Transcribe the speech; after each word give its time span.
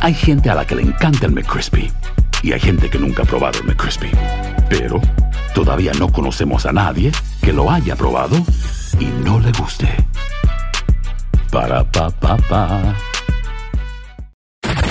Hay 0.00 0.14
gente 0.14 0.48
a 0.48 0.54
la 0.54 0.64
que 0.64 0.76
le 0.76 0.82
encanta 0.82 1.26
el 1.26 1.32
McCrispy 1.32 1.90
y 2.42 2.52
hay 2.52 2.60
gente 2.60 2.88
que 2.88 2.98
nunca 2.98 3.24
ha 3.24 3.26
probado 3.26 3.58
el 3.58 3.66
McCrispy. 3.66 4.10
Pero 4.68 5.00
todavía 5.54 5.92
no 5.98 6.10
conocemos 6.12 6.66
a 6.66 6.72
nadie 6.72 7.10
que 7.42 7.52
lo 7.52 7.70
haya 7.70 7.96
probado 7.96 8.36
y 9.00 9.06
no 9.24 9.40
le 9.40 9.50
guste. 9.52 9.88
Para 11.50 11.84
pa 11.90 12.10
pa 12.10 12.36
pa. 12.36 12.94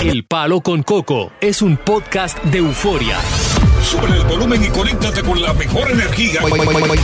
El 0.02 0.24
Palo 0.26 0.60
con 0.60 0.82
Coco 0.82 1.32
es 1.40 1.62
un 1.62 1.76
podcast 1.76 2.42
de 2.44 2.58
euforia. 2.58 3.18
Sube 3.88 4.04
el 4.04 4.24
volumen 4.24 4.62
y 4.62 4.68
conéctate 4.68 5.22
con 5.22 5.40
la 5.40 5.54
mejor 5.54 5.90
energía. 5.90 6.42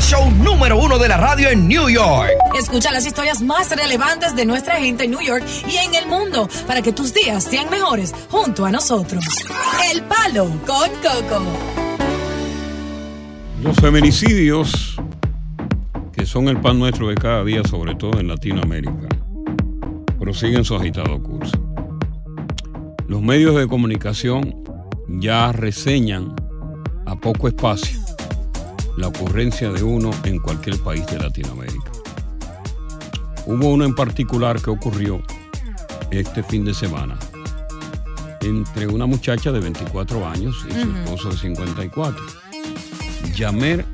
Show 0.02 0.30
número 0.32 0.77
uno 0.78 0.98
de 0.98 1.08
la 1.08 1.16
radio 1.16 1.48
en 1.48 1.66
New 1.66 1.88
York. 1.88 2.28
Escucha 2.58 2.92
las 2.92 3.06
historias 3.06 3.41
más 3.41 3.74
relevantes 3.74 4.36
de 4.36 4.44
nuestra 4.44 4.74
gente 4.74 5.04
en 5.04 5.12
New 5.12 5.22
York 5.22 5.42
y 5.66 5.76
en 5.76 5.94
el 5.94 6.06
mundo 6.06 6.46
para 6.66 6.82
que 6.82 6.92
tus 6.92 7.14
días 7.14 7.42
sean 7.42 7.70
mejores 7.70 8.14
junto 8.28 8.66
a 8.66 8.70
nosotros. 8.70 9.24
El 9.91 10.02
Palo 10.02 10.44
con 10.66 10.91
Coco. 11.00 11.42
Los 13.62 13.76
feminicidios, 13.78 14.96
que 16.12 16.26
son 16.26 16.48
el 16.48 16.60
pan 16.60 16.78
nuestro 16.78 17.08
de 17.08 17.14
cada 17.14 17.44
día, 17.44 17.62
sobre 17.64 17.94
todo 17.94 18.20
en 18.20 18.28
Latinoamérica, 18.28 19.08
prosiguen 20.20 20.66
su 20.66 20.74
agitado 20.74 21.22
curso. 21.22 21.58
Los 23.08 23.22
medios 23.22 23.56
de 23.56 23.66
comunicación 23.69 24.62
ya 25.08 25.50
reseñan 25.50 26.34
a 27.06 27.16
poco 27.16 27.48
espacio 27.48 28.00
la 28.97 29.08
ocurrencia 29.08 29.70
de 29.70 29.83
uno 29.83 30.10
en 30.24 30.38
cualquier 30.38 30.78
país 30.78 31.05
de 31.06 31.19
Latinoamérica. 31.19 31.91
Hubo 33.47 33.69
uno 33.69 33.84
en 33.84 33.94
particular 33.94 34.60
que 34.60 34.70
ocurrió 34.70 35.20
este 36.10 36.42
fin 36.42 36.64
de 36.64 36.75
semana 36.75 37.19
entre 38.41 38.86
una 38.86 39.06
muchacha 39.06 39.50
de 39.52 39.60
24 39.60 40.27
años 40.27 40.64
y 40.69 40.72
su 40.72 40.97
esposo 40.97 41.30
de 41.30 41.36
54. 41.38 42.25
Yamer 43.34 43.84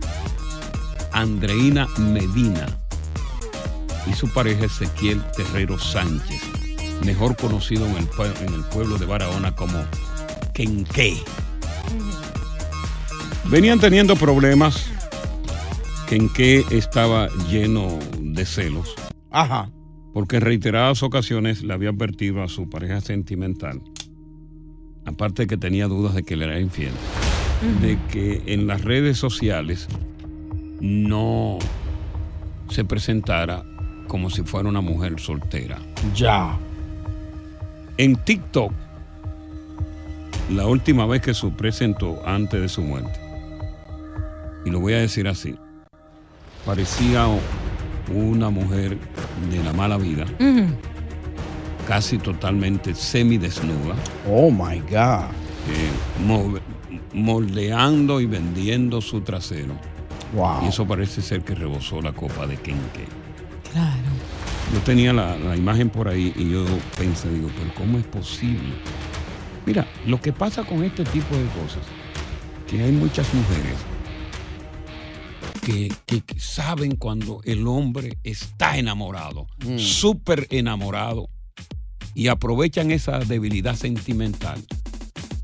Andreina 1.13 1.87
Medina 1.99 2.67
y 4.07 4.13
su 4.13 4.29
pareja 4.29 4.67
Ezequiel 4.67 5.23
Terrero 5.37 5.79
Sánchez, 5.79 6.43
mejor 7.05 7.37
conocido 7.37 7.87
en 7.87 7.97
el, 7.97 8.09
en 8.47 8.55
el 8.55 8.65
pueblo 8.65 8.99
de 8.99 9.07
Barahona 9.07 9.55
como 9.55 9.83
Kenque. 10.53 11.23
Venían 13.47 13.81
teniendo 13.81 14.17
problemas. 14.17 14.91
Kenque 16.09 16.65
estaba 16.71 17.29
lleno 17.49 17.99
de 18.19 18.45
celos. 18.45 18.95
Ajá. 19.31 19.71
Porque 20.13 20.37
en 20.37 20.43
reiteradas 20.43 21.03
ocasiones 21.03 21.63
le 21.63 21.73
había 21.73 21.91
advertido 21.91 22.43
a 22.43 22.49
su 22.49 22.69
pareja 22.69 23.01
sentimental, 23.01 23.81
aparte 25.07 25.43
de 25.43 25.47
que 25.49 25.57
tenía 25.57 25.87
dudas 25.87 26.15
de 26.15 26.25
que 26.25 26.37
le 26.37 26.47
era 26.47 26.59
infiel, 26.59 26.93
de 27.81 27.97
que 28.11 28.43
en 28.47 28.67
las 28.67 28.83
redes 28.83 29.19
sociales 29.19 29.87
no 30.81 31.59
se 32.71 32.85
presentara 32.85 33.65
como 34.09 34.31
si 34.31 34.43
fuera 34.43 34.69
una 34.69 34.81
mujer 34.81 35.21
soltera. 35.21 35.79
Ya. 36.17 36.59
En 37.99 38.17
TikTok, 38.17 38.73
la 40.51 40.67
última 40.67 41.07
vez 41.07 41.23
que 41.23 41.35
se 41.35 41.47
presentó 41.49 42.21
antes 42.27 42.61
de 42.61 42.69
su 42.69 42.83
muerte, 42.83 43.30
y 44.65 44.71
lo 44.71 44.81
voy 44.81 44.95
a 44.95 44.99
decir 44.99 45.27
así, 45.29 45.55
parecía 46.67 47.27
una 48.15 48.51
mujer 48.51 48.99
de 49.51 49.65
la 49.65 49.73
mala 49.73 49.97
vida, 49.97 50.25
casi 51.87 52.19
totalmente 52.19 52.95
semidesnuda. 52.95 53.95
Oh 54.29 54.51
my 54.51 54.81
God. 54.81 55.31
eh, 55.69 55.91
mo- 56.27 56.55
moldeando 57.13 58.21
y 58.21 58.27
vendiendo 58.27 59.01
su 59.01 59.21
trasero. 59.21 59.75
Wow. 60.35 60.65
Y 60.65 60.69
eso 60.69 60.87
parece 60.87 61.21
ser 61.23 61.43
que 61.43 61.55
rebosó 61.55 62.01
la 62.01 62.13
copa 62.13 62.47
de 62.47 62.57
Kenke. 62.57 63.05
Claro. 63.73 63.97
Yo 64.73 64.81
tenía 64.81 65.13
la, 65.13 65.37
la 65.37 65.57
imagen 65.57 65.91
por 65.91 66.09
ahí 66.09 66.33
y 66.37 66.51
yo 66.51 66.65
pensé, 66.97 67.29
digo, 67.31 67.49
pero 67.59 67.75
¿cómo 67.75 67.99
es 67.99 68.05
posible? 68.07 68.75
Mira, 69.67 69.87
lo 70.07 70.21
que 70.21 70.33
pasa 70.33 70.63
con 70.65 70.83
este 70.85 71.05
tipo 71.05 71.35
de 71.37 71.45
cosas, 71.63 71.83
que 72.69 72.81
hay 72.83 72.93
muchas 72.93 73.27
mujeres 73.35 73.75
que, 75.63 75.93
que- 76.07 76.23
que 76.23 76.41
saben 76.41 76.97
cuando 76.97 77.41
el 77.45 77.67
hombre 77.67 78.19
está 78.25 78.79
enamorado, 78.79 79.47
Mm. 79.65 79.79
súper 79.79 80.47
enamorado, 80.51 81.29
y 82.15 82.29
aprovechan 82.29 82.91
esa 82.91 83.19
debilidad 83.21 83.77
sentimental 83.77 84.63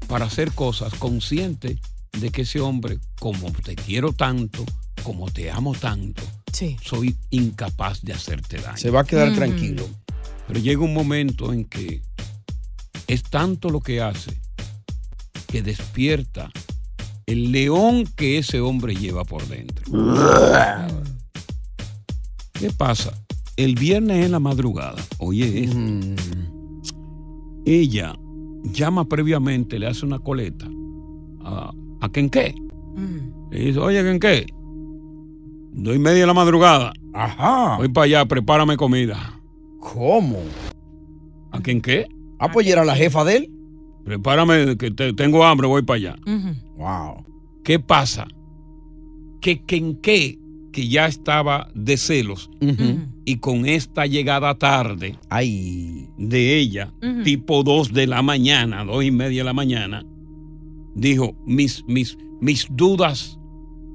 para 0.09 0.25
hacer 0.27 0.53
cosas 0.53 0.95
conscientes 0.95 1.79
de 2.19 2.31
que 2.31 2.43
ese 2.43 2.61
hombre, 2.61 2.99
como 3.21 3.51
te 3.53 3.75
quiero 3.77 4.13
tanto, 4.13 4.65
como 5.03 5.31
te 5.31 5.51
amo 5.51 5.75
tanto, 5.75 6.23
soy 6.83 7.17
incapaz 7.31 8.01
de 8.03 8.13
hacerte 8.15 8.57
daño. 8.59 8.77
Se 8.79 8.91
va 8.91 9.01
a 9.01 9.05
quedar 9.05 9.35
tranquilo. 9.35 9.87
Pero 10.49 10.61
llega 10.61 10.81
un 10.83 10.95
momento 10.95 11.53
en 11.53 11.65
que 11.65 12.03
es 13.09 13.23
tanto 13.25 13.69
lo 13.69 13.81
que 13.81 14.01
hace 14.01 14.33
que 15.49 15.63
despierta 15.63 16.51
el 17.27 17.51
león 17.53 18.05
que 18.17 18.39
ese 18.39 18.61
hombre 18.61 18.95
lleva 18.95 19.25
por 19.25 19.47
dentro. 19.49 19.85
¿Qué 22.53 22.71
pasa? 22.71 23.13
El 23.57 23.75
viernes 23.75 24.25
en 24.25 24.33
la 24.33 24.41
madrugada, 24.41 25.03
oye 25.19 25.65
esto, 25.65 25.79
ella 27.65 28.15
llama 28.65 29.07
previamente, 29.07 29.79
le 29.79 29.87
hace 29.87 30.05
una 30.07 30.19
coleta 30.19 30.67
a, 31.45 31.73
a 32.01 32.09
Kenke. 32.11 32.55
Le 33.51 33.59
dice, 33.59 33.79
oye, 33.79 34.03
Kenke, 34.03 34.47
dos 35.73 35.97
y 35.97 35.99
media 35.99 36.21
de 36.21 36.27
la 36.27 36.35
madrugada. 36.35 36.93
Ajá. 37.15 37.77
Voy 37.79 37.89
para 37.89 38.05
allá, 38.05 38.25
prepárame 38.27 38.77
comida. 38.77 39.41
¿Cómo? 39.81 40.39
¿A 41.53 41.61
Kenke? 41.61 42.09
Ah, 42.39 42.51
pues 42.51 42.67
era 42.67 42.85
la 42.85 42.95
jefa 42.95 43.25
de 43.25 43.37
él. 43.37 43.56
Prepárame, 44.07 44.77
que 44.79 44.91
te- 44.93 45.13
tengo 45.13 45.45
hambre, 45.45 45.67
voy 45.67 45.83
para 45.83 45.97
allá. 45.97 46.17
Wow. 46.79 47.25
¿Qué 47.65 47.79
pasa? 47.81 48.27
Que 49.41 49.63
Kenke, 49.65 50.39
que 50.73 50.89
ya 50.89 51.07
estaba 51.07 51.69
de 51.75 51.97
celos, 51.97 52.49
y 53.25 53.37
con 53.39 53.67
esta 53.67 54.07
llegada 54.07 54.55
tarde 54.57 55.17
de 56.19 56.57
ella, 56.59 56.93
tipo 57.25 57.63
2 57.65 57.93
de 57.93 58.07
la 58.07 58.23
mañana, 58.23 58.85
dos 58.85 59.03
y 59.05 59.11
media 59.11 59.41
de 59.41 59.45
la 59.45 59.53
mañana, 59.53 60.05
dijo, 60.95 61.35
mis, 61.45 61.83
mis, 61.89 62.17
mis 62.41 62.69
dudas 62.71 63.39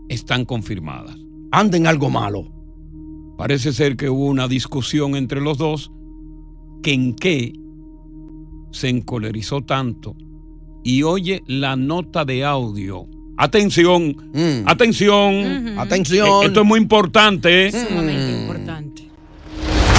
están 0.09 0.43
confirmadas. 0.43 1.17
Anda 1.51 1.77
en 1.77 1.87
algo 1.87 2.09
malo. 2.09 2.51
Parece 3.37 3.71
ser 3.73 3.95
que 3.95 4.09
hubo 4.09 4.25
una 4.25 4.47
discusión 4.49 5.15
entre 5.15 5.39
los 5.39 5.57
dos, 5.57 5.89
Kenke 6.83 7.53
se 8.71 8.89
encolerizó 8.89 9.61
tanto 9.61 10.15
y 10.83 11.03
oye 11.03 11.43
la 11.47 11.75
nota 11.75 12.25
de 12.25 12.43
audio. 12.43 13.05
Atención, 13.37 14.15
atención, 14.65 15.79
Atención. 15.79 16.43
Eh, 16.43 16.47
Esto 16.47 16.61
es 16.61 16.67
muy 16.67 16.79
importante. 16.79 17.67
¿eh? 17.67 17.71
Sumamente 17.71 18.41
importante. 18.41 19.03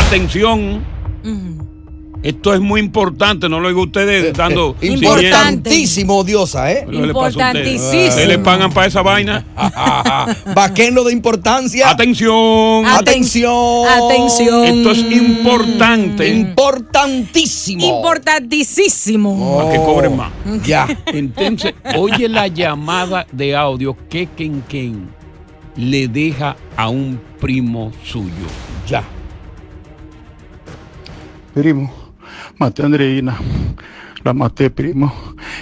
Atención. 0.07 1.72
Esto 2.23 2.55
es 2.55 2.61
muy 2.61 2.81
importante, 2.81 3.49
no 3.49 3.59
lo 3.59 3.69
oigo 3.69 3.83
ustedes 3.83 4.33
dando. 4.33 4.77
Eh, 4.81 4.89
Importantísimo, 4.89 6.23
diosa, 6.23 6.71
¿eh? 6.73 6.87
¿Qué 6.89 7.07
le 7.07 7.13
pasa 7.13 7.49
a 7.49 7.53
ustedes? 7.53 7.81
¿Ustedes 7.81 8.29
le 8.29 8.39
pagan 8.39 8.73
para 8.73 8.87
esa 8.87 9.03
vaina? 9.03 9.45
Vaquero 10.55 11.03
de 11.05 11.13
importancia. 11.13 11.91
Atención. 11.91 12.87
Atención. 12.87 13.89
Atención. 13.89 14.65
Esto 14.65 14.91
es 14.93 14.99
importante. 14.99 16.29
Importantísimo. 16.29 17.85
Importantísimo. 17.97 19.59
Para 19.59 19.73
que 19.73 19.79
cobren 19.79 20.17
más. 20.17 20.31
Ya. 20.65 20.87
Entonces, 21.07 21.75
oye 21.97 22.29
la 22.29 22.47
llamada 22.47 23.27
de 23.33 23.57
audio 23.57 23.97
que 24.09 24.29
Ken 24.29 24.63
Ken 24.69 25.09
le 25.77 26.07
deja 26.07 26.57
a 26.77 26.89
un 26.89 27.21
primo 27.41 27.91
suyo. 28.05 28.47
Ya. 28.87 29.03
Primo, 31.55 31.93
maté 32.59 32.83
a 32.83 32.87
Andreina. 32.87 33.37
La 34.25 34.33
maté, 34.33 34.71
primo. 34.71 35.13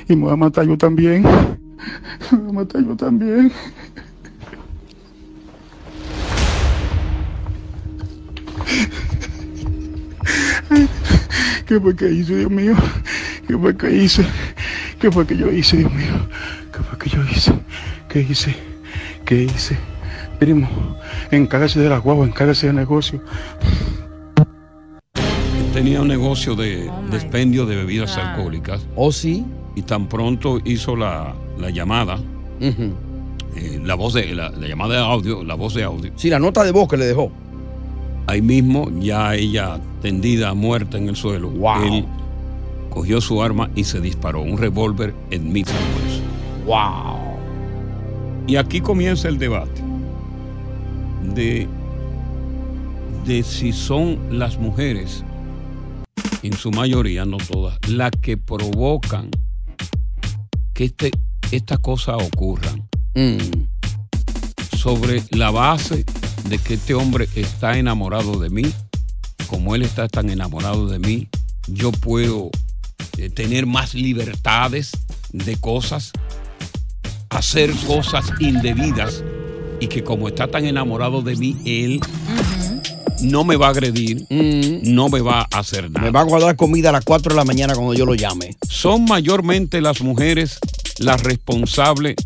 Y 0.08 0.16
me 0.16 0.24
voy 0.24 0.32
a 0.32 0.36
matar 0.36 0.66
yo 0.66 0.76
también. 0.76 1.22
Me 2.30 2.38
voy 2.38 2.50
a 2.50 2.52
matar 2.52 2.84
yo 2.84 2.94
también. 2.94 3.50
¿Qué 11.66 11.80
fue 11.80 11.96
que 11.96 12.10
hice, 12.10 12.36
Dios 12.36 12.50
mío? 12.50 12.74
¿Qué 13.46 13.56
fue 13.56 13.76
que 13.76 13.90
hice? 13.90 14.26
¿Qué 15.00 15.10
fue 15.10 15.26
que 15.26 15.36
yo 15.36 15.50
hice, 15.50 15.78
Dios 15.78 15.92
mío? 15.92 16.28
¿Qué 16.72 16.82
fue 16.82 16.98
que 16.98 17.08
yo 17.10 17.22
hice? 17.24 17.52
¿Qué 18.08 18.20
hice? 18.20 18.54
¿Qué 19.24 19.44
hice? 19.44 19.78
Primo, 20.38 20.68
encárgase 21.30 21.80
de 21.80 21.88
la 21.88 21.98
guagua, 21.98 22.26
encárgase 22.26 22.66
del 22.66 22.76
negocio. 22.76 23.22
Tenía 25.72 26.02
un 26.02 26.08
negocio 26.08 26.56
de 26.56 26.90
despendio 27.10 27.64
de 27.64 27.76
bebidas 27.76 28.16
alcohólicas. 28.16 28.84
¿Oh, 28.96 29.12
sí? 29.12 29.44
Y 29.76 29.82
tan 29.82 30.08
pronto 30.08 30.58
hizo 30.64 30.96
la, 30.96 31.34
la 31.58 31.70
llamada, 31.70 32.18
eh, 32.60 33.80
la 33.84 33.94
voz 33.94 34.14
de 34.14 34.34
la, 34.34 34.50
la 34.50 34.66
llamada 34.66 34.94
de 34.94 35.00
audio, 35.00 35.44
la 35.44 35.54
voz 35.54 35.74
de 35.74 35.84
audio. 35.84 36.10
Sí, 36.16 36.28
la 36.28 36.40
nota 36.40 36.64
de 36.64 36.72
voz 36.72 36.88
que 36.88 36.96
le 36.96 37.06
dejó. 37.06 37.30
Ahí 38.26 38.42
mismo, 38.42 38.90
ya 38.98 39.34
ella 39.34 39.80
tendida, 40.02 40.54
muerta 40.54 40.98
en 40.98 41.08
el 41.08 41.16
suelo, 41.16 41.52
él 41.84 42.04
cogió 42.90 43.20
su 43.20 43.42
arma 43.42 43.70
y 43.74 43.84
se 43.84 44.00
disparó, 44.00 44.42
un 44.42 44.58
revólver 44.58 45.14
en 45.30 45.52
mi 45.52 45.64
¡Wow! 46.66 47.18
Y 48.46 48.56
aquí 48.56 48.80
comienza 48.80 49.28
el 49.28 49.38
debate 49.38 49.82
de, 51.34 51.68
de 53.24 53.42
si 53.42 53.72
son 53.72 54.18
las 54.30 54.58
mujeres, 54.58 55.24
en 56.42 56.56
su 56.56 56.70
mayoría, 56.70 57.24
no 57.24 57.36
todas, 57.36 57.78
las 57.88 58.10
que 58.20 58.36
provocan 58.36 59.30
que 60.74 60.84
este, 60.84 61.10
estas 61.50 61.78
cosas 61.80 62.16
ocurran. 62.22 62.88
Sobre 64.76 65.22
la 65.32 65.50
base 65.50 66.04
de 66.48 66.58
que 66.58 66.74
este 66.74 66.94
hombre 66.94 67.28
está 67.34 67.76
enamorado 67.76 68.38
de 68.38 68.48
mí, 68.48 68.62
como 69.46 69.74
él 69.74 69.82
está 69.82 70.08
tan 70.08 70.30
enamorado 70.30 70.86
de 70.86 70.98
mí, 70.98 71.28
yo 71.66 71.92
puedo 71.92 72.50
eh, 73.18 73.28
tener 73.28 73.66
más 73.66 73.94
libertades 73.94 74.92
de 75.32 75.56
cosas, 75.56 76.12
hacer 77.28 77.72
cosas 77.86 78.30
indebidas 78.38 79.22
y 79.80 79.88
que 79.88 80.02
como 80.04 80.28
está 80.28 80.48
tan 80.48 80.64
enamorado 80.66 81.22
de 81.22 81.36
mí, 81.36 81.56
él 81.64 82.00
no 83.22 83.44
me 83.44 83.56
va 83.56 83.68
a 83.68 83.70
agredir, 83.70 84.24
no 84.30 85.08
me 85.08 85.20
va 85.20 85.46
a 85.50 85.58
hacer 85.58 85.90
nada. 85.90 86.06
Me 86.06 86.10
va 86.10 86.20
a 86.20 86.24
guardar 86.24 86.56
comida 86.56 86.90
a 86.90 86.92
las 86.92 87.04
4 87.04 87.30
de 87.30 87.36
la 87.36 87.44
mañana 87.44 87.74
cuando 87.74 87.94
yo 87.94 88.06
lo 88.06 88.14
llame. 88.14 88.56
Son 88.68 89.04
mayormente 89.04 89.80
las 89.80 90.00
mujeres 90.00 90.58
las 90.98 91.22
responsables 91.22 92.16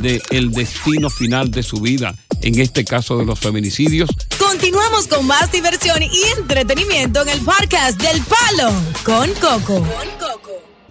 del 0.00 0.50
destino 0.50 1.10
final 1.10 1.50
de 1.50 1.62
su 1.62 1.80
vida, 1.80 2.14
en 2.40 2.58
este 2.58 2.84
caso 2.84 3.18
de 3.18 3.24
los 3.24 3.38
feminicidios. 3.38 4.10
Continuamos 4.38 5.06
con 5.06 5.26
más 5.26 5.52
diversión 5.52 6.02
y 6.02 6.38
entretenimiento 6.38 7.22
en 7.22 7.28
el 7.28 7.40
podcast 7.40 8.00
del 8.00 8.22
Palo 8.22 8.72
con 9.04 9.30
Coco. 9.34 9.86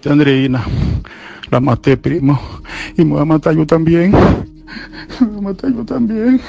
Andreina. 0.05 0.65
La 1.49 1.59
maté, 1.59 1.97
primo. 1.97 2.39
Y 2.97 3.05
me 3.05 3.13
voy 3.13 3.21
a 3.21 3.25
matar 3.25 3.55
yo 3.55 3.65
también. 3.65 4.11
Me 5.19 5.27
voy 5.27 5.37
a 5.37 5.41
matar 5.41 5.71
yo 5.71 5.85
también. 5.85 6.41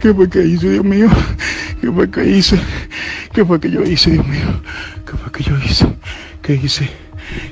¿Qué 0.00 0.14
fue 0.14 0.28
que 0.28 0.44
hice, 0.44 0.70
Dios 0.70 0.84
mío? 0.84 1.08
¿Qué 1.80 1.90
fue 1.90 2.10
que 2.10 2.24
hice? 2.28 2.58
¿Qué 3.32 3.44
fue 3.44 3.58
que 3.60 3.70
yo 3.70 3.82
hice, 3.82 4.10
Dios 4.12 4.26
mío? 4.26 4.60
¿Qué 5.06 5.12
fue 5.16 5.32
que 5.32 5.42
yo 5.44 5.56
hice? 5.58 5.86
¿Qué 6.42 6.54
hice? 6.54 6.88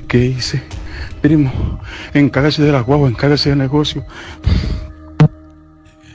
¿Qué 0.07 0.25
hice? 0.25 0.61
Primo, 1.21 1.79
encárgase 2.13 2.63
de 2.63 2.71
la 2.71 2.81
guagua, 2.81 3.09
encárgase 3.09 3.49
del 3.49 3.57
negocio. 3.59 4.05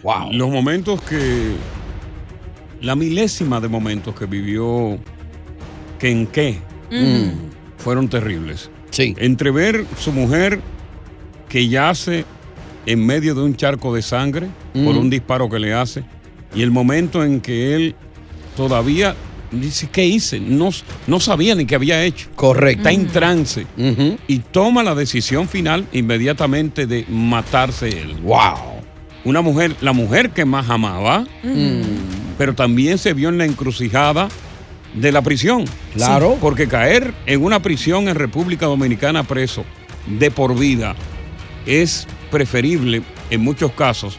Wow. 0.02 0.32
Los 0.32 0.50
momentos 0.50 1.00
que. 1.02 1.52
La 2.80 2.96
milésima 2.96 3.60
de 3.60 3.68
momentos 3.68 4.14
que 4.14 4.26
vivió 4.26 4.98
Kenke 6.00 6.58
Mm. 6.90 7.28
fueron 7.78 8.08
terribles. 8.08 8.70
Sí. 8.90 9.14
Entre 9.18 9.50
ver 9.52 9.86
su 9.98 10.12
mujer 10.12 10.60
que 11.48 11.68
yace 11.68 12.24
en 12.86 13.06
medio 13.06 13.34
de 13.36 13.42
un 13.42 13.54
charco 13.54 13.94
de 13.94 14.02
sangre 14.02 14.48
por 14.72 14.94
Mm. 14.94 14.98
un 14.98 15.10
disparo 15.10 15.48
que 15.48 15.58
le 15.60 15.72
hace 15.72 16.02
y 16.54 16.62
el 16.62 16.70
momento 16.70 17.24
en 17.24 17.40
que 17.40 17.74
él 17.74 17.94
todavía 18.56 19.14
dice, 19.50 19.88
¿qué 19.90 20.04
hice? 20.06 20.40
No, 20.40 20.70
no 21.06 21.20
sabía 21.20 21.54
ni 21.54 21.66
qué 21.66 21.74
había 21.74 22.02
hecho. 22.04 22.28
Correcto. 22.34 22.80
Está 22.80 22.92
en 22.92 23.06
trance 23.08 23.66
y 24.26 24.38
toma 24.38 24.82
la 24.82 24.94
decisión 24.94 25.48
final 25.48 25.86
inmediatamente 25.92 26.86
de 26.86 27.04
matarse 27.08 27.88
él. 27.88 28.14
¡Wow! 28.22 28.82
Una 29.24 29.40
mujer, 29.40 29.76
la 29.80 29.92
mujer 29.92 30.30
que 30.30 30.44
más 30.44 30.68
amaba, 30.68 31.26
pero 32.38 32.54
también 32.54 32.98
se 32.98 33.12
vio 33.12 33.28
en 33.28 33.38
la 33.38 33.44
encrucijada 33.44 34.28
de 34.94 35.12
la 35.12 35.22
prisión. 35.22 35.64
Claro. 35.94 36.32
Sí, 36.32 36.38
porque 36.40 36.66
caer 36.66 37.14
en 37.26 37.42
una 37.42 37.60
prisión 37.60 38.08
en 38.08 38.14
República 38.14 38.66
Dominicana 38.66 39.22
preso 39.22 39.64
de 40.18 40.30
por 40.30 40.58
vida 40.58 40.94
es 41.64 42.06
preferible 42.30 43.02
en 43.30 43.40
muchos 43.40 43.70
casos 43.72 44.18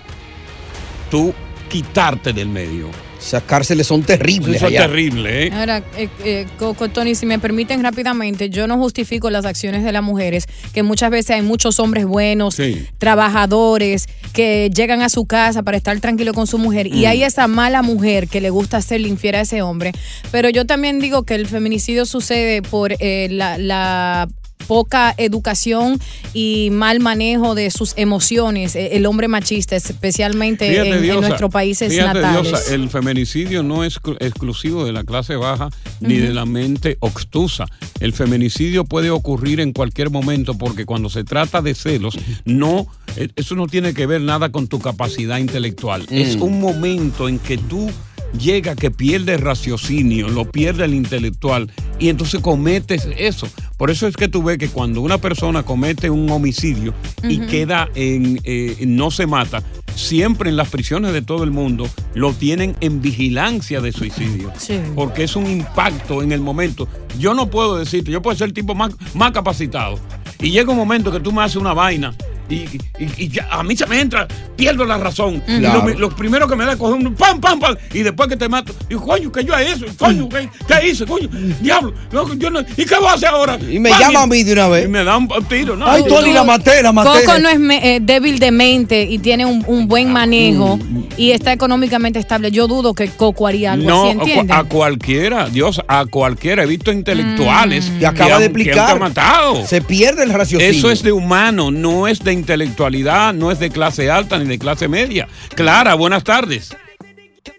tú 1.14 1.32
quitarte 1.74 2.34
del 2.34 2.50
medio. 2.50 2.88
Esas 3.20 3.42
cárceles 3.44 3.88
son 3.88 4.04
terribles. 4.04 4.58
Eso 4.58 4.68
es 4.68 4.74
allá. 4.74 4.82
terrible, 4.86 5.48
¿eh? 5.48 5.52
Ahora, 5.54 5.82
eh, 5.98 6.08
eh, 6.24 6.46
Coco, 6.60 6.90
Tony, 6.90 7.16
si 7.16 7.26
me 7.26 7.40
permiten 7.40 7.82
rápidamente, 7.82 8.50
yo 8.52 8.68
no 8.68 8.78
justifico 8.78 9.32
las 9.32 9.46
acciones 9.46 9.84
de 9.84 9.92
las 9.92 10.04
mujeres, 10.04 10.46
que 10.74 10.84
muchas 10.84 11.10
veces 11.10 11.32
hay 11.38 11.42
muchos 11.42 11.80
hombres 11.80 12.06
buenos, 12.06 12.54
Sí. 12.56 12.86
trabajadores, 13.00 14.06
que 14.34 14.70
llegan 14.76 15.02
a 15.02 15.10
su 15.10 15.26
casa 15.26 15.64
para 15.64 15.78
estar 15.78 16.00
tranquilo 16.00 16.34
con 16.36 16.46
su 16.46 16.60
mujer, 16.60 16.86
y 16.88 17.04
Mm. 17.04 17.08
hay 17.08 17.24
esa 17.24 17.48
mala 17.48 17.82
mujer 17.82 18.28
que 18.28 18.40
le 18.40 18.52
gusta 18.52 18.78
hacerle 18.78 19.08
infiel 19.08 19.36
a 19.36 19.42
ese 19.42 19.64
hombre. 19.64 19.94
Pero 20.32 20.50
yo 20.50 20.66
también 20.66 21.00
digo 21.00 21.24
que 21.24 21.34
el 21.34 21.48
feminicidio 21.48 22.06
sucede 22.06 22.62
por 22.62 22.94
eh, 23.00 23.30
la, 23.32 23.58
la 23.58 24.28
poca 24.68 25.14
educación 25.18 26.00
y 26.34 26.70
mal 26.72 27.00
manejo 27.00 27.56
de 27.56 27.70
sus 27.72 27.94
emociones, 27.98 28.76
eh, 28.76 28.92
el 28.98 29.06
hombre 29.06 29.28
machista, 29.28 29.76
especialmente 29.76 30.70
Fíjate, 30.70 30.90
en, 30.90 30.96
en 30.98 31.02
Diosa, 31.04 31.28
nuestros 31.28 31.52
países 31.52 31.92
fíjate, 31.94 32.22
natales. 32.22 32.52
Diosa, 32.52 32.74
el 32.76 32.90
feminicidio 32.90 33.64
no 33.64 33.84
es 33.84 34.00
exclu- 34.02 34.18
exclusivo 34.20 34.86
de 34.86 34.92
la 34.92 35.04
clase 35.04 35.36
baja 35.36 35.70
ni 36.00 36.18
de 36.18 36.34
la 36.34 36.46
mente 36.46 36.98
obtusa. 37.00 37.66
El 38.00 38.14
feminicidio 38.14 38.86
puede 38.86 39.10
ocurrir 39.10 39.60
en 39.60 39.74
cualquier 39.74 40.10
momento 40.10 40.58
porque 40.58 40.86
cuando 40.86 41.10
se 41.10 41.24
trata 41.24 41.62
de 41.62 41.76
celos, 41.76 42.18
no, 42.46 42.88
eh, 43.18 43.30
eso 43.36 43.56
no 43.56 43.68
tiene 43.68 43.94
que 43.94 44.06
ver 44.06 44.22
nada 44.22 44.50
con 44.52 44.68
tu 44.68 44.80
capacidad 44.80 45.38
intelectual. 45.38 46.06
Es 46.10 46.38
Mm. 46.38 46.42
un 46.44 46.60
momento 46.60 47.28
en 47.30 47.40
que 47.40 47.58
tú 47.58 47.90
llega 48.38 48.76
que 48.76 48.92
pierde 48.92 49.36
el 49.36 49.42
raciocinio, 49.42 50.28
lo 50.30 50.50
pierde 50.50 50.86
el 50.86 50.94
intelectual 50.94 51.72
y 52.00 52.10
entonces 52.10 52.42
cometes 52.42 53.08
eso. 53.18 53.48
Por 53.78 53.92
eso 53.92 54.08
es 54.08 54.16
que 54.16 54.28
tú 54.28 54.44
ves 54.44 54.58
que 54.58 54.70
cuando 54.70 55.02
una 55.02 55.18
persona 55.18 55.64
comete 55.64 56.10
un 56.10 56.30
homicidio 56.30 56.94
y 57.24 57.40
queda 57.40 57.90
en, 57.96 58.40
eh, 58.44 58.78
no 58.88 59.12
se 59.12 59.28
mata, 59.28 59.64
siempre 59.96 60.50
en 60.50 60.58
las 60.58 60.70
prisiones 60.70 61.14
de 61.14 61.22
todo 61.22 61.44
el 61.44 61.52
mundo 61.52 61.90
lo 62.14 62.34
tienen 62.34 62.76
en 62.82 63.02
vigilancia 63.02 63.82
de 63.82 63.92
suicidio. 63.92 64.52
Porque 64.96 65.24
es 65.24 65.36
un 65.36 65.50
impacto 65.50 66.22
en 66.22 66.32
el 66.32 66.42
momento. 66.42 66.88
Yo 67.20 67.34
no 67.34 67.50
puedo 67.50 67.78
decirte, 67.78 68.12
yo 68.12 68.22
puedo 68.22 68.38
ser 68.38 68.48
el 68.48 68.54
tipo 68.54 68.76
más, 68.76 68.94
más 69.14 69.32
capacitado. 69.32 70.00
Y 70.40 70.52
llega 70.52 70.72
un 70.72 70.78
momento 70.78 71.12
que 71.12 71.20
tú 71.20 71.32
me 71.32 71.44
haces 71.44 71.58
una 71.58 71.74
vaina 71.74 72.14
y, 72.54 72.80
y- 73.00 73.24
y 73.26 73.28
ya 73.30 73.48
a 73.52 73.64
mí 73.64 73.76
se 73.76 73.86
me 73.86 74.00
entra, 74.00 74.28
pierdo 74.56 74.86
la 74.86 74.98
razón. 74.98 75.42
Y 75.48 75.60
Claro. 75.60 75.88
lo, 75.88 76.00
lo 76.00 76.10
primero 76.10 76.48
que 76.48 76.56
me 76.56 76.66
da 76.66 76.74
es 76.74 76.78
coger 76.78 76.96
un 77.06 77.16
pam, 77.16 77.40
pam, 77.42 77.60
pam, 77.60 77.76
y 77.94 78.00
después 78.00 78.30
que 78.30 78.38
te 78.38 78.48
mato, 78.50 78.74
digo, 78.88 79.02
coño, 79.04 79.32
que 79.32 79.44
yo 79.44 79.54
a 79.56 79.62
eso, 79.62 79.86
coño, 79.98 80.30
¿qué, 80.30 80.50
qué 80.68 80.88
hice, 80.90 81.06
coño? 81.06 81.30
Diablo, 81.62 81.94
no, 82.12 82.34
yo 82.36 82.50
no- 82.50 82.62
¿y 82.62 82.86
qué 82.86 82.96
voy 82.98 83.08
a 83.08 83.14
hacer 83.14 83.30
ahora? 83.30 83.58
Y 83.70 83.80
me 83.80 83.90
Pam, 83.90 84.00
llama 84.00 84.22
a 84.24 84.28
mí 84.28 84.44
de 84.44 84.54
una 84.54 84.68
Y 84.68 84.72
vez. 84.72 84.90
me 84.90 85.04
da 85.04 85.18
un 85.18 85.28
tiro, 85.50 85.76
¿no? 85.76 85.88
Ay, 85.90 86.04
Tony, 86.08 86.32
la 86.34 86.44
maté, 86.44 86.82
la 86.84 86.92
maté. 86.92 87.24
Coco 87.26 87.40
no 87.40 87.50
es 87.50 87.60
me- 87.60 87.96
eh, 87.96 88.00
débil 88.02 88.40
de 88.40 88.52
mente 88.52 89.04
y 89.04 89.18
tiene 89.20 89.46
un, 89.46 89.64
un 89.68 89.88
buen 89.88 90.12
manejo 90.12 90.80
y 91.18 91.32
está 91.32 91.54
económicamente 91.54 92.20
estable. 92.20 92.52
Yo 92.52 92.68
dudo 92.68 92.94
que 92.94 93.08
Coco 93.10 93.48
haría 93.48 93.74
algo 93.74 93.90
No, 93.90 94.04
así, 94.04 94.12
a, 94.12 94.14
cua- 94.16 94.20
¿entiendes? 94.22 94.56
a 94.58 94.64
cualquiera, 94.66 95.50
Dios, 95.50 95.82
a 95.88 96.06
cualquiera. 96.06 96.64
He 96.64 96.68
visto 96.68 96.92
intelectuales 96.92 97.86
Te 97.92 98.00
que 98.00 98.06
acaba 98.08 98.36
han- 98.36 98.42
de 98.42 98.52
que 98.52 98.62
han 98.62 98.68
explicar. 98.68 99.00
matado. 99.00 99.66
Se 99.68 99.82
pierde 99.82 100.24
el 100.24 100.30
raciocinio. 100.32 100.72
Eso 100.72 100.92
es 100.92 101.04
de 101.04 101.12
humano, 101.12 101.72
no 101.72 102.08
es 102.08 102.20
de 102.20 102.34
intelectualidad, 102.48 103.34
no 103.34 103.52
es 103.52 103.60
de 103.60 103.70
clase 103.70 104.12
alta 104.12 104.38
ni 104.38 104.46
de 104.46 104.60
clase 104.60 104.88
media. 104.90 105.28
Clara, 105.56 105.96
buenas 105.96 106.24
tardes. 106.26 106.76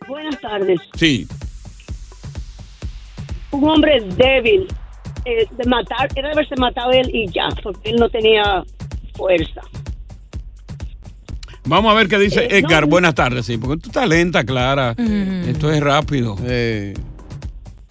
Buenas 0.06 0.38
tardes. 0.40 0.78
Sí. 0.94 1.26
Un 3.50 3.68
hombre 3.68 4.00
débil 4.16 4.66
eh, 5.24 5.46
de 5.56 5.64
matar, 5.68 6.08
era 6.14 6.28
de 6.28 6.34
haberse 6.34 6.54
matado 6.56 6.90
él 6.92 7.08
y 7.14 7.26
ya, 7.30 7.48
porque 7.62 7.90
él 7.90 7.96
no 7.96 8.08
tenía 8.10 8.62
fuerza. 9.16 9.62
Vamos 11.66 11.90
a 11.92 11.94
ver 11.94 12.08
qué 12.08 12.18
dice 12.18 12.44
Eh, 12.44 12.58
Edgar. 12.58 12.82
no. 12.82 12.88
Buenas 12.88 13.14
tardes, 13.14 13.46
sí, 13.46 13.56
porque 13.56 13.80
tú 13.82 13.88
estás 13.88 14.06
lenta, 14.06 14.44
Clara. 14.44 14.94
Esto 15.46 15.72
es 15.72 15.80
rápido. 15.80 16.36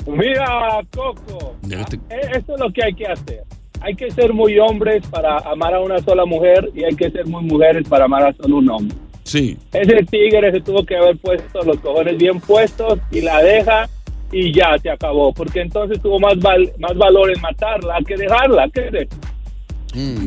Mira, 0.05 0.81
Coco, 0.95 1.55
Este- 1.63 1.95
e- 2.09 2.37
esto 2.37 2.53
es 2.53 2.59
lo 2.59 2.71
que 2.71 2.83
hay 2.83 2.93
que 2.93 3.07
hacer. 3.07 3.43
Hay 3.85 3.95
que 3.95 4.09
ser 4.11 4.33
muy 4.33 4.57
hombres 4.59 5.05
para 5.07 5.37
amar 5.39 5.73
a 5.75 5.81
una 5.81 5.99
sola 5.99 6.25
mujer 6.25 6.69
y 6.73 6.83
hay 6.85 6.95
que 6.95 7.11
ser 7.11 7.25
muy 7.27 7.43
mujeres 7.43 7.87
para 7.87 8.05
amar 8.05 8.25
a 8.25 8.33
solo 8.33 8.57
un 8.57 8.69
hombre. 8.69 8.97
Sí. 9.23 9.57
Ese 9.73 10.03
tigre 10.09 10.51
se 10.51 10.61
tuvo 10.61 10.85
que 10.85 10.95
haber 10.95 11.17
puesto 11.17 11.61
los 11.63 11.77
cojones 11.81 12.17
bien 12.17 12.39
puestos 12.39 12.99
y 13.11 13.21
la 13.21 13.41
deja 13.43 13.89
y 14.31 14.53
ya 14.53 14.77
se 14.81 14.89
acabó. 14.89 15.33
Porque 15.33 15.61
entonces 15.61 16.01
tuvo 16.01 16.17
más, 16.19 16.39
val- 16.39 16.71
más 16.79 16.95
valor 16.97 17.29
en 17.35 17.41
matarla 17.41 17.97
que 18.07 18.15
dejarla. 18.15 18.69
¿Qué 18.73 18.87
crees? 18.89 19.09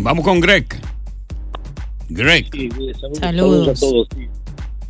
Vamos 0.03 0.25
con 0.25 0.39
Greg. 0.41 0.67
Greg. 2.11 2.47
Sí, 2.53 2.69
sí, 2.71 2.93
saludos, 3.01 3.19
Saludos. 3.19 3.69
a 3.69 3.81
todos. 3.81 4.09
sí. 4.15 4.27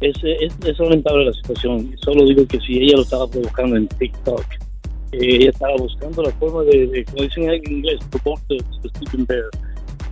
Es, 0.01 0.15
es, 0.23 0.53
es 0.69 0.79
lamentable 0.79 1.25
la 1.25 1.33
situación. 1.33 1.95
Solo 2.05 2.27
digo 2.27 2.47
que 2.47 2.61
si 2.61 2.79
ella 2.83 2.97
lo 2.97 3.03
estaba 3.03 3.27
provocando 3.29 3.77
en 3.77 3.89
TikTok, 3.89 4.45
ella 5.19 5.51
estaba 5.51 5.77
buscando 5.77 6.23
la 6.23 6.31
forma 6.33 6.63
de, 6.65 6.87
de 6.87 7.05
como 7.05 7.23
dicen 7.23 7.51
en 7.51 7.73
inglés, 7.73 8.01
bear. 9.27 9.45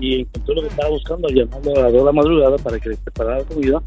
Y 0.01 0.21
encontró 0.21 0.55
lo 0.55 0.63
que 0.63 0.69
estaba 0.69 0.89
buscando 0.91 1.29
al 1.29 1.35
llamarlo 1.35 1.71
a 1.77 1.83
las 1.83 1.93
2 1.93 2.01
de 2.01 2.05
la 2.05 2.13
madrugada 2.13 2.59
para 2.59 2.81
que 2.81 2.89
le 2.91 2.97
preparara 2.97 3.45
comida 3.45 3.83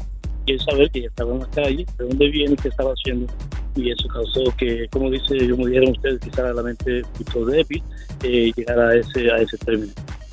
y 0.48 0.52
él 0.52 0.60
saber 0.60 0.90
que 0.90 1.00
ella 1.00 1.08
estaba 1.08 1.32
en 1.34 1.40
la 1.40 1.50
calle, 1.50 1.86
de 1.98 2.04
dónde 2.04 2.28
viene, 2.30 2.56
qué 2.56 2.68
estaba 2.68 2.92
haciendo. 2.92 3.26
Y 3.76 3.90
eso 3.90 4.08
causó 4.08 4.42
que, 4.56 4.88
como 4.90 5.10
dice, 5.10 5.50
como 5.50 5.66
dijeron 5.66 5.90
ustedes, 5.90 6.20
quizá 6.20 6.42
la 6.52 6.62
mente 6.62 7.02
poquito 7.12 7.44
débil 7.44 7.82
eh, 8.22 8.50
llegara 8.56 8.88
a 8.88 8.96
ese, 8.96 9.30
a 9.30 9.36
ese 9.36 9.58
término. 9.58 9.92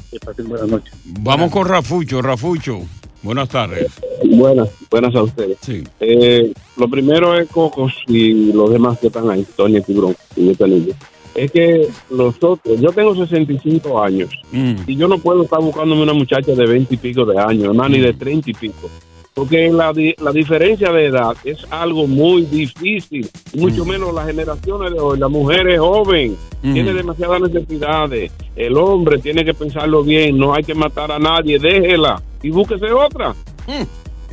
Que 0.10 0.20
pasen 0.20 0.48
buenas 0.48 0.68
noches. 0.70 0.94
Vamos 1.20 1.52
con 1.52 1.68
Rafucho. 1.68 2.22
Rafucho, 2.22 2.82
buenas 3.26 3.50
tardes. 3.50 3.88
Buenas, 4.24 4.70
buenas 4.90 5.14
a 5.16 5.24
ustedes. 5.24 5.58
Eh, 6.00 6.54
lo 6.78 6.88
primero 6.88 7.38
es 7.38 7.50
Cocos 7.50 7.94
y 8.08 8.54
los 8.54 8.70
demás 8.72 8.98
que 9.00 9.08
están 9.08 9.30
ahí, 9.30 9.46
Tony 9.58 9.82
Tiburón 9.82 10.16
y 10.38 10.50
este 10.52 10.68
niño. 10.68 10.94
Es 11.34 11.52
que 11.52 11.90
nosotros, 12.10 12.80
yo 12.80 12.92
tengo 12.94 13.14
65 13.14 14.02
años 14.02 14.30
Mm. 14.54 14.76
y 14.88 14.96
yo 14.96 15.08
no 15.10 15.18
puedo 15.18 15.44
estar 15.44 15.60
buscándome 15.60 16.04
una 16.04 16.14
muchacha 16.14 16.54
de 16.54 16.66
20 16.66 16.94
y 16.94 16.98
pico 16.98 17.26
de 17.26 17.38
años, 17.38 17.76
más 17.76 17.90
ni 17.90 18.00
de 18.00 18.14
30 18.14 18.52
y 18.52 18.54
pico. 18.54 18.90
Porque 19.36 19.70
la, 19.70 19.94
la 20.20 20.32
diferencia 20.32 20.92
de 20.94 21.06
edad 21.08 21.36
es 21.44 21.58
algo 21.70 22.08
muy 22.08 22.44
difícil, 22.46 23.30
y 23.54 23.60
mucho 23.60 23.84
menos 23.86 24.14
las 24.14 24.26
generaciones 24.26 24.94
de 24.94 25.00
hoy. 25.00 25.20
La 25.20 25.28
mujer 25.28 25.68
es 25.68 25.80
joven, 25.80 26.36
Mm. 26.64 26.74
tiene 26.74 26.94
demasiadas 26.94 27.42
necesidades. 27.42 28.32
El 28.56 28.76
hombre 28.78 29.20
tiene 29.20 29.46
que 29.46 29.54
pensarlo 29.54 30.04
bien, 30.04 30.38
no 30.38 30.54
hay 30.56 30.64
que 30.64 30.74
matar 30.74 31.12
a 31.12 31.20
nadie, 31.20 31.60
déjela 31.60 32.20
y 32.42 32.50
búsquese 32.50 32.92
otra. 32.92 33.36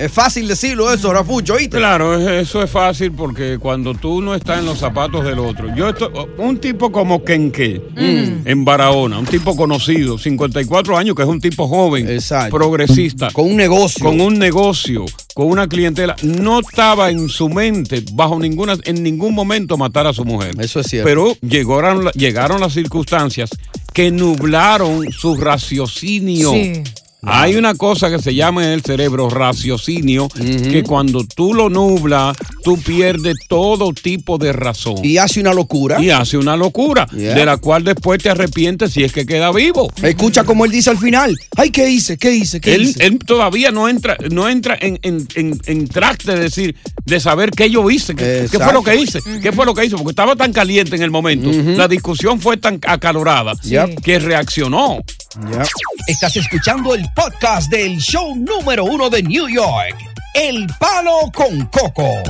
Es 0.04 0.12
fácil 0.12 0.48
decirlo 0.48 0.92
eso, 0.92 1.12
Rafucho, 1.12 1.54
¿oíste? 1.54 1.76
Claro, 1.78 2.18
es- 2.18 2.48
eso 2.48 2.62
es 2.62 2.70
fácil 2.70 3.12
porque 3.12 3.58
cuando 3.58 3.94
tú 3.94 4.20
no 4.20 4.34
estás 4.34 4.58
en 4.58 4.66
los 4.66 4.78
zapatos 4.78 5.24
del 5.24 5.38
otro. 5.38 5.74
Yo 5.76 5.88
estoy, 5.90 6.08
un 6.38 6.58
tipo 6.58 6.90
como 6.90 7.24
Kenke 7.24 7.80
en 8.44 8.64
Barahona, 8.64 9.18
un 9.18 9.26
tipo 9.26 9.54
conocido, 9.56 10.18
54 10.18 10.96
años, 10.96 11.14
que 11.14 11.22
es 11.22 11.28
un 11.28 11.40
tipo 11.40 11.68
joven, 11.68 12.08
progresista. 12.50 13.30
Con 13.30 13.46
un 13.50 13.56
negocio. 13.56 14.04
Con 14.04 14.20
un 14.20 14.38
negocio, 14.38 15.04
con 15.34 15.46
una 15.48 15.68
clientela. 15.68 16.16
No 16.22 16.60
estaba 16.60 17.10
en 17.10 17.28
su 17.28 17.48
mente, 17.48 18.02
bajo 18.12 18.38
ninguna, 18.38 18.76
en 18.84 19.02
ningún 19.02 19.34
momento 19.34 19.76
matar 19.76 20.06
a 20.06 20.12
su 20.12 20.24
mujer. 20.24 20.54
Eso 20.58 20.80
es 20.80 20.86
cierto. 20.88 21.08
Pero 21.08 21.36
llegaron, 21.40 22.08
llegaron 22.12 22.60
las 22.60 22.72
circunstancias 22.72 23.50
que 23.92 24.10
nublaron 24.10 25.12
su 25.12 25.36
raciocinio. 25.36 26.50
Sí. 26.52 26.82
Hay 27.24 27.54
una 27.54 27.74
cosa 27.76 28.10
que 28.10 28.18
se 28.20 28.34
llama 28.34 28.64
en 28.64 28.70
el 28.70 28.82
cerebro 28.82 29.30
raciocinio, 29.30 30.28
que 30.28 30.82
cuando 30.82 31.24
tú 31.24 31.54
lo 31.54 31.70
nublas, 31.70 32.36
tú 32.64 32.76
pierdes 32.80 33.36
todo 33.48 33.92
tipo 33.92 34.38
de 34.38 34.52
razón. 34.52 34.96
Y 35.04 35.18
hace 35.18 35.38
una 35.40 35.54
locura. 35.54 36.02
Y 36.02 36.10
hace 36.10 36.36
una 36.36 36.56
locura, 36.56 37.06
Yeah. 37.12 37.34
de 37.34 37.44
la 37.44 37.58
cual 37.58 37.84
después 37.84 38.20
te 38.22 38.30
arrepientes 38.30 38.92
si 38.92 39.04
es 39.04 39.12
que 39.12 39.24
queda 39.24 39.52
vivo. 39.52 39.88
Escucha 40.02 40.42
como 40.44 40.64
él 40.64 40.72
dice 40.72 40.90
al 40.90 40.98
final. 40.98 41.36
Ay, 41.56 41.70
¿qué 41.70 41.88
hice? 41.88 42.16
¿Qué 42.18 42.32
hice? 42.32 42.60
¿Qué 42.60 42.74
Él, 42.74 42.82
hice? 42.82 43.06
él 43.06 43.18
todavía 43.20 43.70
no 43.70 43.88
entra, 43.88 44.16
no 44.30 44.48
entra 44.48 44.76
en, 44.80 44.98
en, 45.02 45.28
en, 45.36 45.60
en 45.66 45.86
traste 45.88 46.32
de 46.34 46.40
decir, 46.40 46.74
de 47.04 47.20
saber 47.20 47.50
qué 47.50 47.70
yo 47.70 47.88
hice, 47.88 48.14
qué, 48.16 48.48
qué 48.50 48.58
fue 48.58 48.72
lo 48.72 48.82
que 48.82 48.96
hice, 48.96 49.20
qué 49.42 49.52
fue 49.52 49.64
lo 49.66 49.74
que 49.74 49.84
hice, 49.84 49.96
porque 49.96 50.10
estaba 50.10 50.34
tan 50.34 50.52
caliente 50.52 50.96
en 50.96 51.02
el 51.02 51.10
momento, 51.12 51.50
la 51.52 51.86
discusión 51.86 52.40
fue 52.40 52.56
tan 52.56 52.80
acalorada 52.84 53.52
que 54.02 54.18
reaccionó. 54.18 54.98
Estás 56.08 56.36
escuchando 56.36 56.94
el 56.94 57.08
podcast 57.14 57.70
del 57.70 57.98
show 57.98 58.34
número 58.36 58.84
uno 58.84 59.08
de 59.08 59.22
New 59.22 59.48
York. 59.48 59.96
El 60.34 60.66
Palo 60.78 61.30
con 61.32 61.66
Coco. 61.68 62.22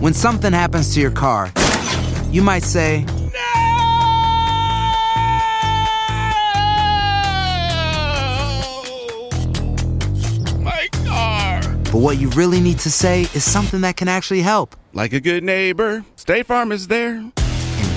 When 0.00 0.14
something 0.14 0.54
happens 0.54 0.94
to 0.94 1.00
your 1.00 1.10
car, 1.10 1.50
you 2.30 2.42
might 2.42 2.62
say, 2.62 3.04
My 10.60 10.88
car. 11.06 11.60
but 11.92 11.98
what 11.98 12.18
you 12.18 12.30
really 12.30 12.60
need 12.60 12.78
to 12.80 12.90
say 12.90 13.22
is 13.34 13.44
something 13.44 13.82
that 13.82 13.96
can 13.96 14.08
actually 14.08 14.40
help. 14.42 14.76
Like 14.94 15.12
a 15.12 15.20
good 15.20 15.44
neighbor, 15.44 16.04
State 16.16 16.46
Farm 16.46 16.72
is 16.72 16.88
there. 16.88 17.22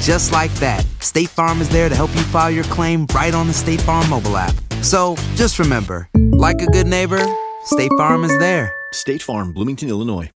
Just 0.01 0.31
like 0.31 0.53
that, 0.59 0.85
State 0.99 1.29
Farm 1.29 1.59
is 1.59 1.69
there 1.69 1.89
to 1.89 1.95
help 1.95 2.13
you 2.15 2.21
file 2.21 2.51
your 2.51 2.63
claim 2.65 3.05
right 3.13 3.33
on 3.33 3.47
the 3.47 3.53
State 3.53 3.81
Farm 3.81 4.07
mobile 4.09 4.37
app. 4.37 4.53
So 4.81 5.15
just 5.35 5.59
remember, 5.59 6.07
like 6.15 6.61
a 6.61 6.67
good 6.67 6.87
neighbor, 6.87 7.23
State 7.65 7.91
Farm 7.97 8.23
is 8.23 8.37
there. 8.39 8.71
State 8.93 9.21
Farm, 9.21 9.53
Bloomington, 9.53 9.89
Illinois. 9.89 10.29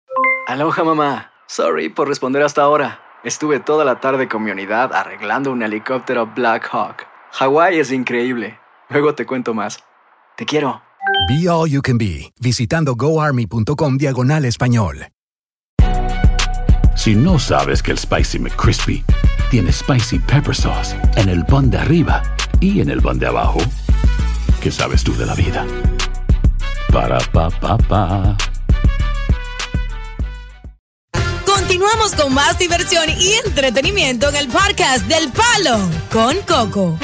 Aloha 0.49 0.85
mamá. 0.85 1.27
Sorry 1.47 1.89
por 1.89 2.09
responder 2.09 2.43
hasta 2.43 2.63
ahora. 2.63 3.01
Estuve 3.25 3.61
toda 3.61 3.85
la 3.85 4.01
tarde 4.01 4.29
con 4.29 4.45
mi 4.45 4.51
unidad 4.51 4.93
arreglando 4.95 5.51
un 5.51 5.63
helicóptero 5.63 6.27
Black 6.35 6.69
Hawk. 6.73 7.07
Hawái 7.33 7.79
es 7.79 7.91
increíble. 7.91 8.59
Luego 8.89 9.15
te 9.15 9.27
cuento 9.27 9.55
más. 9.55 9.81
Te 10.37 10.47
quiero. 10.47 10.81
Be 11.29 11.49
All 11.49 11.69
You 11.69 11.83
Can 11.83 11.99
Be, 11.99 12.33
visitando 12.41 12.95
goarmy.com 12.95 13.99
diagonal 13.99 14.45
español. 14.45 15.09
Si 16.97 17.15
no 17.15 17.39
sabes 17.39 17.83
que 17.83 17.93
el 17.93 17.99
Spicy 17.99 18.39
McCrispy 18.39 19.05
tiene 19.51 19.73
Spicy 19.73 20.19
Pepper 20.19 20.55
Sauce 20.55 20.97
en 21.17 21.29
el 21.29 21.45
pan 21.45 21.71
de 21.71 21.79
arriba 21.79 22.23
y 22.61 22.81
en 22.81 22.91
el 22.91 23.01
pan 23.01 23.19
de 23.19 23.27
abajo, 23.27 23.59
¿qué 24.61 24.71
sabes 24.71 25.03
tú 25.03 25.15
de 25.17 25.25
la 25.25 25.35
vida? 25.35 25.67
Para, 26.93 27.19
pa, 27.33 27.49
pa, 27.51 27.79
pa. 27.79 28.37
Continuamos 31.47 32.15
con 32.15 32.35
más 32.35 32.59
diversión 32.59 33.05
y 33.09 33.33
entretenimiento 33.47 34.29
en 34.29 34.37
el 34.37 34.49
podcast 34.49 35.07
del 35.07 35.31
Palo 35.33 35.79
con 36.13 36.37
Coco. 36.47 36.99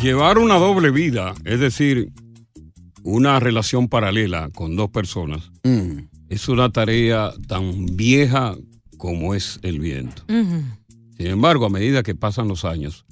Llevar 0.00 0.38
una 0.38 0.54
doble 0.54 0.90
vida, 0.90 1.34
es 1.44 1.60
decir, 1.60 2.12
una 3.02 3.40
relación 3.40 3.88
paralela 3.88 4.48
con 4.54 4.76
dos 4.76 4.90
personas, 4.90 5.50
es 6.28 6.48
una 6.48 6.70
tarea 6.70 7.32
tan 7.46 7.86
vieja 7.96 8.54
como 8.98 9.34
es 9.34 9.58
el 9.62 9.80
viento. 9.80 10.22
Sin 10.26 11.26
embargo, 11.26 11.66
a 11.66 11.70
medida 11.70 12.02
que 12.02 12.14
pasan 12.14 12.48
los 12.48 12.64
años, 12.64 13.06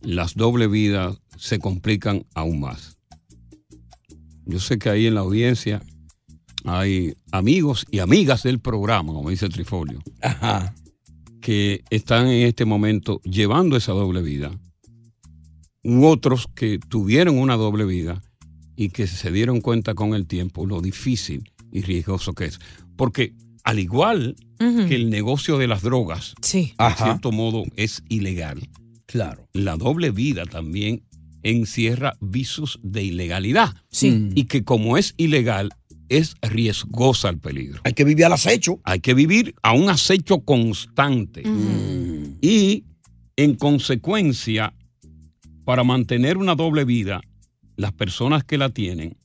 las 0.00 0.34
doble 0.34 0.66
vidas 0.66 1.18
se 1.36 1.58
complican 1.58 2.24
aún 2.34 2.60
más. 2.60 2.96
Yo 4.46 4.58
sé 4.58 4.78
que 4.78 4.90
ahí 4.90 5.06
en 5.06 5.14
la 5.14 5.20
audiencia 5.20 5.82
hay 6.64 7.14
amigos 7.30 7.86
y 7.90 7.98
amigas 7.98 8.42
del 8.42 8.60
programa, 8.60 9.12
como 9.12 9.30
dice 9.30 9.48
Trifolio, 9.48 10.00
que 11.40 11.84
están 11.90 12.28
en 12.28 12.46
este 12.46 12.64
momento 12.64 13.20
llevando 13.22 13.76
esa 13.76 13.92
doble 13.92 14.22
vida, 14.22 14.50
u 15.84 16.06
otros 16.06 16.48
que 16.54 16.78
tuvieron 16.78 17.38
una 17.38 17.56
doble 17.56 17.84
vida 17.84 18.22
y 18.76 18.90
que 18.90 19.06
se 19.06 19.30
dieron 19.30 19.60
cuenta 19.60 19.94
con 19.94 20.14
el 20.14 20.26
tiempo 20.26 20.66
lo 20.66 20.80
difícil 20.80 21.52
y 21.72 21.82
riesgoso 21.82 22.34
que 22.34 22.46
es. 22.46 22.60
Porque 22.96 23.34
al 23.64 23.78
igual 23.78 24.36
que 24.58 24.94
el 24.94 25.10
negocio 25.10 25.58
de 25.58 25.66
las 25.66 25.82
drogas, 25.82 26.34
Sí. 26.40 26.74
en 26.78 26.96
cierto 26.96 27.32
modo 27.32 27.64
es 27.76 28.02
ilegal. 28.08 28.68
Claro. 29.06 29.48
La 29.52 29.76
doble 29.76 30.10
vida 30.12 30.44
también 30.46 31.02
encierra 31.42 32.16
visos 32.20 32.78
de 32.82 33.02
ilegalidad. 33.02 33.74
Sí. 33.90 34.28
Y 34.36 34.44
que 34.44 34.62
como 34.62 34.96
es 34.98 35.14
ilegal, 35.16 35.70
es 36.08 36.36
riesgosa 36.42 37.28
al 37.28 37.38
peligro. 37.38 37.80
Hay 37.84 37.94
que 37.94 38.04
vivir 38.04 38.26
al 38.26 38.34
acecho. 38.34 38.80
Hay 38.84 39.00
que 39.00 39.14
vivir 39.14 39.54
a 39.62 39.72
un 39.72 39.88
acecho 39.90 40.40
constante. 40.40 41.42
Y 42.40 42.84
en 43.36 43.54
consecuencia, 43.54 44.74
para 45.64 45.84
mantener 45.84 46.36
una 46.36 46.54
doble 46.54 46.84
vida, 46.84 47.20
las 47.76 47.92
personas 47.92 48.44
que 48.44 48.58
la 48.58 48.68
tienen 48.68 49.16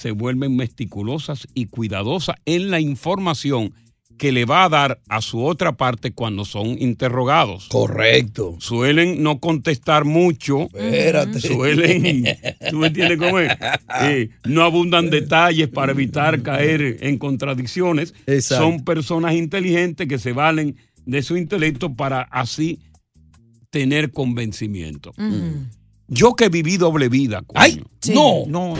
se 0.00 0.12
vuelven 0.12 0.56
meticulosas 0.56 1.46
y 1.52 1.66
cuidadosas 1.66 2.36
en 2.46 2.70
la 2.70 2.80
información 2.80 3.74
que 4.16 4.32
le 4.32 4.46
va 4.46 4.64
a 4.64 4.68
dar 4.70 5.00
a 5.08 5.20
su 5.20 5.44
otra 5.44 5.76
parte 5.76 6.12
cuando 6.12 6.46
son 6.46 6.68
interrogados. 6.80 7.68
Correcto. 7.68 8.56
Suelen 8.60 9.22
no 9.22 9.40
contestar 9.40 10.06
mucho. 10.06 10.62
Espérate. 10.74 11.40
Suelen, 11.40 12.24
¿tú 12.70 12.78
me 12.78 12.86
entiendes 12.88 13.18
cómo 13.18 13.38
es? 13.38 13.50
Eh, 14.02 14.30
no 14.44 14.62
abundan 14.62 15.10
detalles 15.10 15.68
para 15.68 15.92
evitar 15.92 16.42
caer 16.42 16.98
en 17.00 17.18
contradicciones. 17.18 18.14
Exacto. 18.26 18.64
Son 18.64 18.84
personas 18.84 19.34
inteligentes 19.34 20.08
que 20.08 20.18
se 20.18 20.32
valen 20.32 20.76
de 21.04 21.22
su 21.22 21.36
intelecto 21.36 21.92
para 21.92 22.22
así 22.22 22.78
tener 23.68 24.12
convencimiento. 24.12 25.12
Yo 26.08 26.34
que 26.34 26.48
viví 26.48 26.78
doble 26.78 27.08
vida. 27.08 27.42
coño. 27.46 27.60
¡Ay! 27.60 27.82
No. 28.14 28.44
No. 28.46 28.74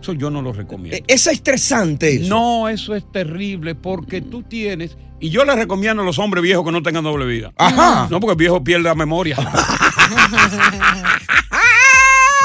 Eso 0.00 0.12
yo 0.12 0.30
no 0.30 0.40
lo 0.42 0.52
recomiendo. 0.52 0.96
Es 1.08 1.26
estresante 1.26 2.14
eso. 2.16 2.28
No, 2.28 2.68
eso 2.68 2.94
es 2.94 3.10
terrible 3.10 3.74
porque 3.74 4.20
tú 4.20 4.42
tienes. 4.42 4.96
Y 5.20 5.30
yo 5.30 5.44
les 5.44 5.56
recomiendo 5.56 6.02
a 6.02 6.04
los 6.06 6.18
hombres 6.20 6.42
viejos 6.42 6.64
que 6.64 6.70
no 6.72 6.82
tengan 6.82 7.02
doble 7.04 7.26
vida. 7.26 7.52
Ajá. 7.56 8.06
No, 8.10 8.20
porque 8.20 8.32
el 8.32 8.38
viejo 8.38 8.62
pierde 8.62 8.84
la 8.84 8.94
memoria. 8.94 9.36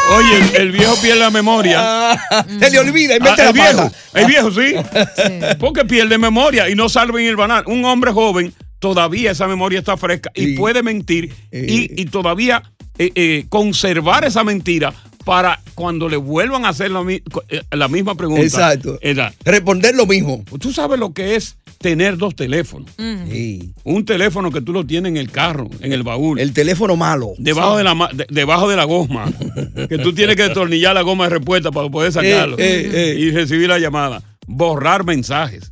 Oye, 0.10 0.38
el, 0.38 0.56
el 0.62 0.72
viejo 0.72 0.96
pierde 1.02 1.20
la 1.20 1.32
memoria. 1.32 2.18
Se 2.60 2.70
le 2.70 2.80
olvida 2.80 3.16
y 3.16 3.20
mete 3.20 3.42
Ah, 3.42 3.46
la 3.46 3.48
el 3.50 3.54
viejo, 3.54 3.84
pata. 3.84 3.96
el 4.20 4.26
viejo, 4.26 4.52
sí. 4.52 4.74
Porque 5.60 5.86
pierde 5.86 6.18
memoria 6.18 6.70
y 6.70 6.76
no 6.76 6.90
salva 6.90 7.22
en 7.22 7.28
el 7.28 7.36
banal. 7.38 7.64
Un 7.68 7.86
hombre 7.86 8.12
joven, 8.12 8.54
todavía 8.80 9.32
esa 9.32 9.48
memoria 9.48 9.80
está 9.80 9.96
fresca 9.96 10.30
y 10.36 10.56
puede 10.58 10.84
mentir 10.84 11.34
y, 11.52 12.02
y 12.02 12.06
todavía 12.06 12.62
eh, 12.98 13.12
eh, 13.16 13.46
conservar 13.50 14.26
esa 14.26 14.44
mentira 14.44 14.94
para 15.26 15.60
cuando 15.76 16.10
le 16.10 16.18
vuelvan 16.18 16.66
a 16.66 16.70
hacer 16.70 16.92
la, 16.92 17.02
eh, 17.10 17.22
la 17.72 17.88
misma 17.88 18.16
pregunta. 18.16 18.44
Exacto. 18.44 18.98
Era, 19.02 19.34
Responder 19.44 19.96
lo 19.96 20.06
mismo. 20.06 20.44
Tú 20.60 20.72
sabes 20.74 21.00
lo 21.00 21.14
que 21.14 21.36
es 21.36 21.58
tener 21.80 22.18
dos 22.18 22.36
teléfonos. 22.36 22.90
Un 22.98 24.06
teléfono 24.06 24.52
que 24.52 24.62
tú 24.62 24.72
lo 24.74 24.86
tienes 24.86 25.10
en 25.12 25.18
el 25.18 25.30
carro, 25.32 25.70
en 25.82 25.94
el 25.94 26.04
baúl. 26.04 26.40
El 26.40 26.54
teléfono 26.54 26.96
malo. 26.96 27.34
Debajo, 27.38 27.78
de 27.78 27.84
la, 27.84 28.10
de- 28.14 28.28
debajo 28.30 28.70
de 28.70 28.76
la 28.76 28.86
goma. 28.86 29.32
que 29.90 29.98
tú 29.98 30.14
tienes 30.14 30.36
que 30.36 30.44
destornillar 30.44 30.94
la 30.96 31.02
goma 31.02 31.26
de 31.26 31.32
respuesta 31.32 31.72
para 31.72 31.90
poder 31.90 32.12
sacarlo. 32.12 32.58
Eh, 32.58 32.64
eh, 32.64 32.92
eh. 32.94 33.16
Y 33.20 33.32
recibir 33.32 33.70
la 33.70 33.80
llamada. 33.80 34.22
Borrar 34.48 35.04
mensajes. 35.06 35.72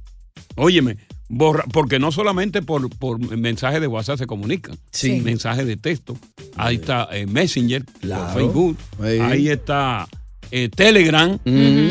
Óyeme, 0.55 0.97
borra- 1.31 1.65
porque 1.71 1.97
no 1.99 2.11
solamente 2.11 2.61
por, 2.61 2.89
por 2.97 3.19
mensajes 3.37 3.81
de 3.81 3.87
WhatsApp 3.87 4.17
se 4.19 4.27
comunican. 4.27 4.77
Sí. 4.91 5.21
Mensajes 5.21 5.65
de 5.65 5.77
texto. 5.77 6.17
Ahí 6.55 6.75
está 6.75 7.07
eh, 7.11 7.25
Messenger, 7.25 7.85
Claro. 8.01 8.33
Facebook. 8.33 8.77
Sí. 8.99 9.19
Ahí 9.19 9.47
está 9.49 10.07
eh, 10.51 10.69
Telegram. 10.69 11.39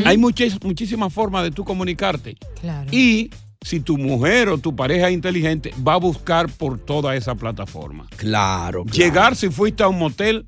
Hay 0.05 0.17
muchis- 0.19 0.63
muchísimas 0.65 1.13
formas 1.13 1.43
de 1.45 1.51
tú 1.51 1.65
comunicarte. 1.65 2.37
Claro. 2.61 2.89
Y 2.93 3.31
si 3.63 3.81
tu 3.81 3.99
mujer 3.99 4.49
o 4.49 4.59
tu 4.59 4.75
pareja 4.77 5.09
es 5.09 5.15
inteligente, 5.15 5.73
va 5.87 5.95
a 5.95 5.99
buscar 5.99 6.49
por 6.51 6.79
toda 6.79 7.15
esa 7.17 7.35
plataforma. 7.35 8.07
Claro. 8.17 8.85
Llegar 8.85 9.37
si 9.37 9.49
fuiste 9.51 9.83
a 9.83 9.89
un 9.89 9.99
motel, 9.99 10.47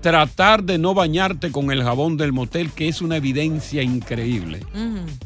tratar 0.00 0.62
de 0.64 0.78
no 0.78 0.94
bañarte 0.94 1.50
con 1.52 1.70
el 1.72 1.82
jabón 1.82 2.16
del 2.16 2.32
motel, 2.32 2.70
que 2.70 2.88
es 2.88 3.00
una 3.02 3.16
evidencia 3.16 3.82
increíble. 3.82 4.60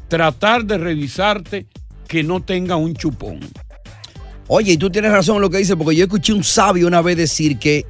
Tratar 0.09 0.65
de 0.65 0.79
revisarte 0.79 1.67
que 2.13 2.23
no 2.23 2.43
tenga 2.43 2.77
un 2.77 2.95
chupón. 2.95 3.41
Oye, 4.47 4.73
y 4.73 4.77
tú 4.77 4.91
tienes 4.91 5.11
razón 5.11 5.37
en 5.37 5.41
lo 5.41 5.49
que 5.49 5.57
dices, 5.57 5.77
porque 5.77 5.97
yo 5.97 6.05
escuché 6.05 6.35
un 6.35 6.45
sabio 6.45 6.87
una 6.87 7.01
vez 7.01 7.17
decir 7.17 7.59
que 7.59 7.87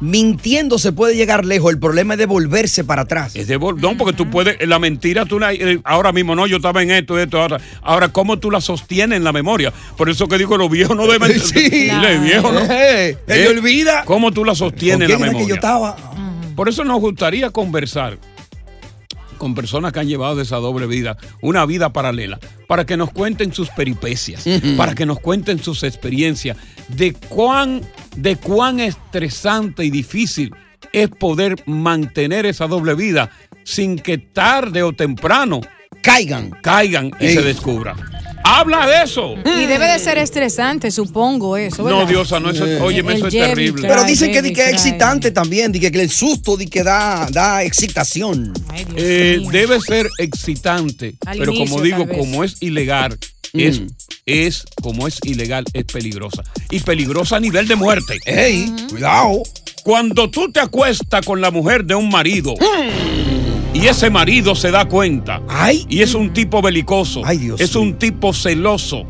mintiendo 0.00 0.78
se 0.78 0.92
puede 0.92 1.16
llegar 1.16 1.46
lejos, 1.46 1.72
el 1.72 1.78
problema 1.78 2.12
es 2.14 2.18
devolverse 2.18 2.84
para 2.84 3.02
atrás. 3.02 3.34
Es 3.34 3.48
de 3.48 3.58
no, 3.58 3.96
porque 3.96 4.12
tú 4.12 4.28
puedes, 4.28 4.58
la 4.68 4.78
mentira, 4.78 5.24
tú 5.24 5.38
la- 5.38 5.54
eh, 5.54 5.80
ahora 5.84 6.12
mismo, 6.12 6.36
no, 6.36 6.46
yo 6.46 6.56
estaba 6.56 6.82
en 6.82 6.90
esto, 6.90 7.18
esto, 7.18 7.40
ahora. 7.40 7.58
Ahora, 7.80 8.08
¿cómo 8.10 8.38
tú 8.38 8.50
la 8.50 8.60
sostienes 8.60 9.16
en 9.16 9.24
la 9.24 9.32
memoria? 9.32 9.72
Por 9.96 10.10
eso 10.10 10.28
que 10.28 10.36
digo, 10.36 10.58
los 10.58 10.70
viejos 10.70 10.94
no 10.94 11.06
deben. 11.06 11.32
Sí. 11.40 11.88
Los 11.90 12.22
viejos 12.22 12.52
no. 12.52 12.60
Eh, 12.70 13.16
le 13.26 13.48
olvida. 13.48 14.04
¿Cómo 14.04 14.32
tú 14.32 14.44
la 14.44 14.54
sostienes 14.54 15.08
en 15.08 15.14
¿Con 15.16 15.20
la 15.22 15.26
era 15.28 15.32
que 15.32 15.32
memoria? 15.32 15.48
yo 15.48 15.54
estaba? 15.54 15.96
Por 16.54 16.68
eso 16.68 16.84
nos 16.84 17.00
gustaría 17.00 17.48
conversar 17.50 18.18
con 19.38 19.54
personas 19.54 19.92
que 19.92 20.00
han 20.00 20.08
llevado 20.08 20.40
esa 20.40 20.56
doble 20.56 20.86
vida, 20.86 21.16
una 21.40 21.64
vida 21.64 21.92
paralela, 21.92 22.38
para 22.66 22.84
que 22.84 22.96
nos 22.96 23.10
cuenten 23.10 23.52
sus 23.52 23.70
peripecias, 23.70 24.44
para 24.76 24.94
que 24.94 25.06
nos 25.06 25.20
cuenten 25.20 25.62
sus 25.62 25.82
experiencias, 25.82 26.56
de 26.88 27.14
cuán, 27.14 27.82
de 28.16 28.36
cuán 28.36 28.80
estresante 28.80 29.84
y 29.84 29.90
difícil 29.90 30.54
es 30.92 31.08
poder 31.08 31.56
mantener 31.66 32.46
esa 32.46 32.66
doble 32.66 32.94
vida 32.94 33.30
sin 33.64 33.98
que 33.98 34.18
tarde 34.18 34.82
o 34.82 34.92
temprano 34.92 35.60
caigan, 36.02 36.50
caigan 36.62 37.10
y 37.20 37.26
Ey. 37.26 37.34
se 37.34 37.42
descubra. 37.42 37.96
Habla 38.50 38.86
de 38.86 39.02
eso. 39.04 39.34
Y 39.44 39.66
debe 39.66 39.86
de 39.86 39.98
ser 39.98 40.16
estresante, 40.16 40.90
supongo 40.90 41.56
eso. 41.58 41.82
No. 41.88 42.06
Diosa, 42.06 42.40
no, 42.40 42.50
eso, 42.50 42.66
Eh. 42.66 42.80
óyeme, 42.80 43.12
El 43.12 43.18
eso 43.18 43.26
es 43.28 43.34
Jerry 43.34 43.48
terrible. 43.54 43.82
Cry, 43.82 43.88
Pero 43.90 44.04
dicen 44.04 44.32
que, 44.32 44.40
di 44.40 44.52
que 44.54 44.62
es 44.62 44.72
excitante 44.72 45.30
también, 45.32 45.70
di 45.70 45.78
que, 45.80 45.90
que 45.92 46.00
el 46.00 46.10
susto 46.10 46.56
di 46.56 46.66
que 46.66 46.82
da, 46.82 47.28
da 47.30 47.62
excitación. 47.62 48.52
Eh, 48.96 49.40
debe 49.50 49.78
ser 49.82 50.08
excitante, 50.18 51.14
Al 51.26 51.38
pero 51.38 51.52
inicio, 51.52 51.74
como 51.76 51.84
digo, 51.84 52.08
como 52.08 52.42
es 52.42 52.56
ilegal, 52.60 53.18
es, 53.52 53.82
es, 54.24 54.64
como 54.82 55.06
es 55.06 55.18
ilegal, 55.24 55.64
es 55.74 55.84
peligrosa. 55.84 56.42
Y 56.70 56.80
peligrosa 56.80 57.36
a 57.36 57.40
nivel 57.40 57.68
de 57.68 57.76
muerte. 57.76 58.18
¡Ey! 58.24 58.72
Cuidado. 58.88 59.42
Cuando 59.84 60.30
tú 60.30 60.50
te 60.50 60.60
acuestas 60.60 61.24
con 61.24 61.40
la 61.40 61.50
mujer 61.50 61.84
de 61.84 61.94
un 61.94 62.08
marido 62.08 62.54
y 63.74 63.86
ese 63.86 64.10
marido 64.10 64.54
se 64.54 64.70
da 64.70 64.84
cuenta 64.86 65.40
y 65.88 66.02
es 66.02 66.14
un 66.14 66.32
tipo 66.32 66.60
belicoso, 66.62 67.22
es 67.58 67.76
un 67.76 67.94
tipo 67.98 68.32
celoso, 68.32 69.06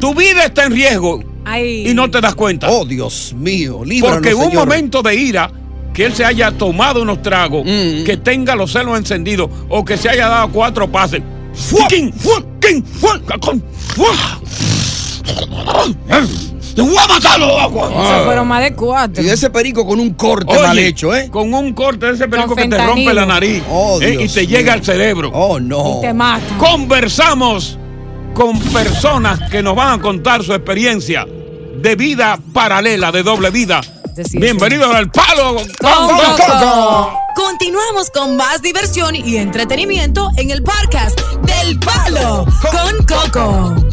tu 0.00 0.14
vida 0.14 0.44
está 0.44 0.64
en 0.64 0.72
riesgo 0.72 1.20
y 1.56 1.94
no 1.94 2.10
te 2.10 2.20
das 2.20 2.34
cuenta. 2.34 2.68
Oh, 2.70 2.84
Dios 2.84 3.32
mío, 3.36 3.82
líbranos, 3.84 4.16
Porque 4.16 4.30
en 4.30 4.36
un 4.36 4.42
Señor. 4.50 4.66
momento 4.66 5.02
de 5.02 5.14
ira, 5.14 5.50
que 5.94 6.04
él 6.04 6.14
se 6.14 6.24
haya 6.24 6.50
tomado 6.52 7.02
unos 7.02 7.22
tragos, 7.22 7.64
que 7.64 8.18
tenga 8.22 8.54
los 8.54 8.72
celos 8.72 8.98
encendidos 8.98 9.50
o 9.68 9.84
que 9.84 9.96
se 9.96 10.08
haya 10.08 10.28
dado 10.28 10.50
cuatro 10.52 10.90
pases. 10.90 11.22
¡Fucking! 11.54 12.12
¡Fucking! 12.12 12.84
¡Fucking! 12.84 13.62
¡Te 16.74 16.82
voy 16.82 16.96
a 16.96 17.06
matarlo! 17.06 17.58
Eso 17.58 18.24
fueron 18.24 18.48
más 18.48 18.62
de 18.62 18.74
cuatro. 18.74 19.22
Y 19.22 19.28
ese 19.28 19.50
perico 19.50 19.86
con 19.86 19.98
un 20.00 20.14
corte 20.14 20.52
Oye, 20.52 20.62
mal 20.62 20.78
hecho, 20.78 21.14
¿eh? 21.14 21.28
Con 21.30 21.52
un 21.52 21.72
corte 21.74 22.06
de 22.06 22.12
ese 22.12 22.28
perico 22.28 22.48
Con 22.54 22.56
que 22.56 22.68
te 22.68 22.86
rompe 22.86 23.12
la 23.14 23.26
nariz 23.26 23.62
Oh, 23.70 24.00
eh, 24.00 24.18
y 24.24 24.28
te 24.28 24.46
llega 24.46 24.72
al 24.72 24.84
cerebro. 24.84 25.30
Oh, 25.32 25.58
no. 25.58 25.98
Y 25.98 26.02
te 26.02 26.12
mata. 26.14 26.44
Conversamos 26.58 27.78
con 28.34 28.58
personas 28.60 29.50
que 29.50 29.62
nos 29.62 29.74
van 29.74 29.98
a 29.98 30.02
contar 30.02 30.44
su 30.44 30.54
experiencia 30.54 31.26
de 31.76 31.96
vida 31.96 32.38
paralela, 32.52 33.10
de 33.12 33.22
doble 33.22 33.50
vida. 33.50 33.80
Bienvenidos 34.32 34.92
al 34.94 35.10
Palo 35.10 35.56
con 35.80 36.08
Coco. 36.08 37.12
Continuamos 37.36 38.10
con 38.10 38.36
más 38.36 38.60
diversión 38.62 39.14
y 39.14 39.36
entretenimiento 39.36 40.28
en 40.36 40.50
el 40.50 40.62
podcast 40.62 41.20
del 41.42 41.78
Palo 41.78 42.44
con 42.60 43.06
Coco. 43.06 43.87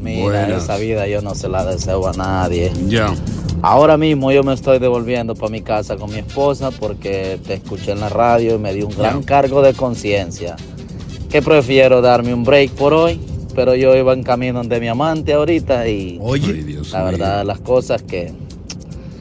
Buenas. 0.00 0.64
esa 0.64 0.76
vida 0.76 1.06
yo 1.06 1.22
no 1.22 1.34
se 1.34 1.48
la 1.48 1.64
deseo 1.64 2.06
a 2.06 2.12
nadie. 2.12 2.72
Ya. 2.88 3.12
Ahora 3.62 3.96
mismo 3.96 4.30
yo 4.30 4.42
me 4.42 4.52
estoy 4.52 4.78
devolviendo 4.78 5.34
para 5.34 5.50
mi 5.50 5.62
casa 5.62 5.96
con 5.96 6.10
mi 6.12 6.18
esposa 6.18 6.70
porque 6.70 7.38
te 7.46 7.54
escuché 7.54 7.92
en 7.92 8.00
la 8.00 8.08
radio 8.10 8.56
y 8.56 8.58
me 8.58 8.74
dio 8.74 8.86
un 8.86 8.96
gran 8.96 9.22
cargo 9.22 9.62
de 9.62 9.72
conciencia. 9.72 10.56
Que 11.30 11.40
prefiero 11.42 12.00
darme 12.02 12.34
un 12.34 12.44
break 12.44 12.72
por 12.72 12.92
hoy, 12.92 13.18
pero 13.54 13.74
yo 13.74 13.96
iba 13.96 14.12
en 14.12 14.22
camino 14.22 14.62
de 14.62 14.80
mi 14.80 14.88
amante 14.88 15.32
ahorita 15.32 15.88
y 15.88 16.18
la 16.92 17.04
verdad 17.04 17.44
las 17.44 17.58
cosas 17.60 18.02
que 18.02 18.32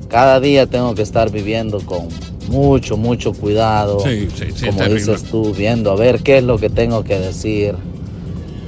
cada 0.10 0.40
día 0.40 0.68
tengo 0.68 0.94
que 0.94 1.02
estar 1.02 1.32
viviendo 1.32 1.80
con 1.80 2.08
mucho, 2.50 2.98
mucho 2.98 3.34
cuidado. 3.34 4.00
Sí, 4.02 4.28
sí, 4.36 4.48
sí, 4.54 4.66
como 4.68 4.78
terrible. 4.80 5.00
dices 5.00 5.24
tú, 5.24 5.54
viendo 5.54 5.92
a 5.92 5.96
ver 5.96 6.22
qué 6.22 6.40
es 6.40 6.44
lo 6.44 6.58
que 6.58 6.70
tengo 6.70 7.04
que 7.04 7.18
decir. 7.18 7.76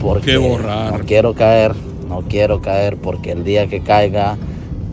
Porque 0.02 0.32
Qué 0.32 0.38
borrar. 0.38 0.98
no 1.00 1.06
quiero 1.06 1.34
caer 1.34 1.74
No 2.08 2.24
quiero 2.30 2.62
caer 2.62 2.98
porque 2.98 3.32
el 3.32 3.44
día 3.44 3.68
que 3.68 3.82
caiga 3.82 4.38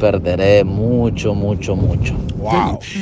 perderé 0.01 0.65
mucho, 0.65 1.35
mucho, 1.35 1.77
mucho. 1.77 2.15